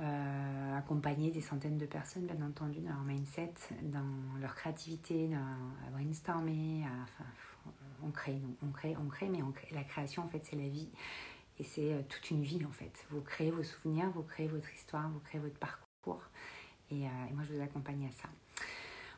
[0.00, 5.86] euh, accompagné des centaines de personnes, bien entendu, dans leur mindset, dans leur créativité, dans,
[5.86, 6.84] à brainstormer.
[8.02, 9.38] on crée, on crée, on crée, mais
[9.72, 10.88] la création, en fait, c'est la vie.
[11.58, 13.06] Et c'est euh, toute une vie en fait.
[13.10, 16.22] Vous créez vos souvenirs, vous créez votre histoire, vous créez votre parcours.
[16.90, 18.28] Et moi, je vous accompagne à ça.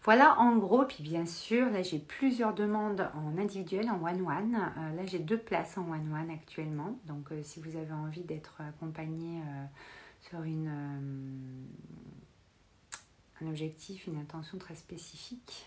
[0.08, 4.54] Voilà en gros, puis bien sûr, là j'ai plusieurs demandes en individuel, en one-one.
[4.54, 6.98] Euh, là j'ai deux places en one-one actuellement.
[7.04, 9.64] Donc euh, si vous avez envie d'être accompagné euh,
[10.22, 10.72] sur une,
[13.42, 15.66] un objectif, une intention très spécifique,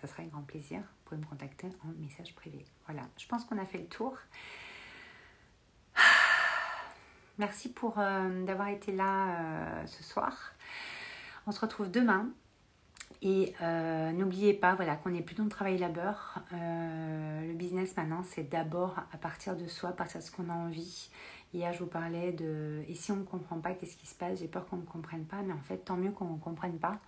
[0.00, 0.80] ça sera avec grand plaisir.
[0.80, 2.64] Vous pouvez me contacter en message privé.
[2.86, 4.18] Voilà, je pense qu'on a fait le tour.
[7.38, 10.54] Merci pour d'avoir été là ce soir.
[11.46, 12.28] On se retrouve demain
[13.20, 16.40] et euh, n'oubliez pas voilà, qu'on n'est plus dans le travail labeur.
[16.52, 20.48] Euh, le business maintenant, c'est d'abord à partir de soi, à partir de ce qu'on
[20.48, 21.10] a envie.
[21.54, 24.38] Hier, je vous parlais de et si on ne comprend pas, qu'est-ce qui se passe
[24.38, 26.98] J'ai peur qu'on ne comprenne pas, mais en fait, tant mieux qu'on ne comprenne pas.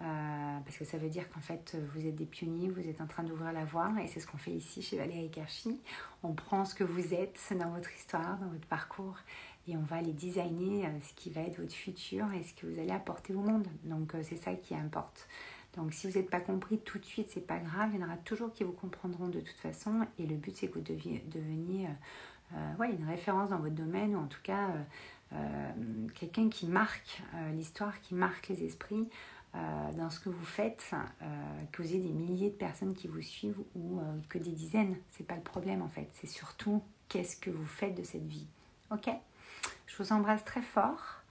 [0.00, 3.06] Euh, parce que ça veut dire qu'en fait, vous êtes des pionniers, vous êtes en
[3.06, 5.80] train d'ouvrir la voie, et c'est ce qu'on fait ici chez Valérie Karchi.
[6.24, 9.18] On prend ce que vous êtes dans votre histoire, dans votre parcours,
[9.66, 12.66] et on va aller designer euh, ce qui va être votre futur et ce que
[12.66, 13.66] vous allez apporter au monde.
[13.84, 15.28] Donc euh, c'est ça qui importe.
[15.76, 18.06] Donc si vous n'êtes pas compris tout de suite, c'est pas grave, il y en
[18.06, 20.06] aura toujours qui vous comprendront de toute façon.
[20.18, 21.88] Et le but c'est que vous deveniez,
[22.52, 24.68] euh, une référence dans votre domaine ou en tout cas
[26.14, 27.20] quelqu'un qui marque
[27.54, 29.08] l'histoire, qui marque les esprits.
[29.96, 30.94] dans ce que vous faites,
[31.72, 33.98] que vous ayez des milliers de personnes qui vous suivent ou
[34.28, 36.08] que des dizaines, c'est pas le problème en fait.
[36.12, 38.46] C'est surtout qu'est-ce que vous faites de cette vie.
[38.92, 39.10] Ok?
[39.86, 41.24] Je vous embrasse très fort.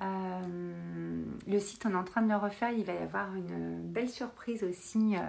[0.00, 2.70] Euh, le site, on est en train de le refaire.
[2.70, 5.20] Il va y avoir une belle surprise aussi euh,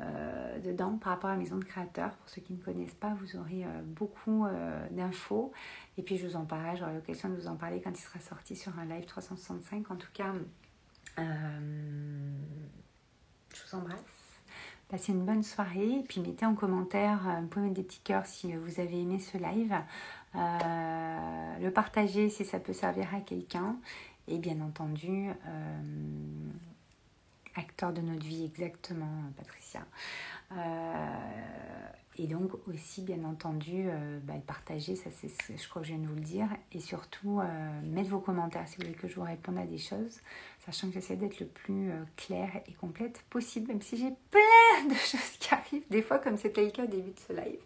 [0.00, 2.12] euh, dedans par rapport à la maison de créateurs.
[2.12, 4.46] Pour ceux qui ne connaissent pas, vous aurez beaucoup
[4.90, 5.52] d'infos.
[5.98, 6.76] Et puis, je vous en parlerai.
[6.76, 9.90] J'aurai l'occasion de vous en parler quand il sera sorti sur un live 365.
[9.90, 10.32] En tout cas,
[11.16, 11.22] je
[13.64, 13.98] vous embrasse.
[14.88, 15.98] Passez une bonne soirée.
[15.98, 19.18] Et puis, mettez en commentaire, vous pouvez mettre des petits cœurs si vous avez aimé
[19.18, 19.74] ce live.
[20.36, 23.76] Euh, le partager si ça peut servir à quelqu'un.
[24.28, 25.80] Et bien entendu, euh,
[27.54, 29.80] acteur de notre vie exactement, Patricia.
[30.52, 31.16] Euh,
[32.18, 33.88] et donc aussi, bien entendu,
[34.24, 36.48] bah, partager, ça c'est, je crois que je viens de vous le dire.
[36.72, 37.40] Et surtout,
[37.84, 40.20] mettre vos commentaires si vous voulez que je vous réponde à des choses,
[40.64, 44.94] sachant que j'essaie d'être le plus clair et complète possible, même si j'ai plein de
[44.94, 47.60] choses qui arrivent, des fois comme c'était le cas au début de ce live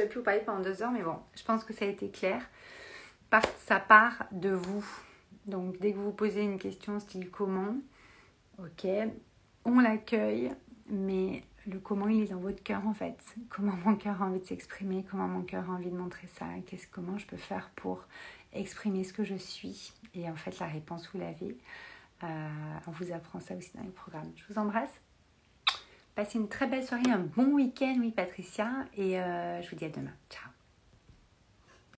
[0.00, 2.10] ne plus vous parler pendant deux heures, mais bon, je pense que ça a été
[2.10, 2.42] clair.
[3.58, 4.84] Ça part de vous.
[5.46, 7.74] Donc, dès que vous vous posez une question style comment,
[8.58, 8.86] ok,
[9.64, 10.52] on l'accueille,
[10.88, 13.18] mais le comment il est dans votre cœur en fait.
[13.48, 16.46] Comment mon cœur a envie de s'exprimer, comment mon cœur a envie de montrer ça,
[16.66, 18.04] qu'est-ce comment je peux faire pour
[18.52, 19.92] exprimer ce que je suis.
[20.14, 21.56] Et en fait, la réponse, vous l'avez.
[22.22, 22.48] Euh,
[22.86, 24.30] on vous apprend ça aussi dans les programmes.
[24.36, 25.03] Je vous embrasse.
[26.14, 29.84] Passez une très belle soirée, un bon week-end, oui Patricia, et euh, je vous dis
[29.84, 30.12] à demain.
[30.30, 30.53] Ciao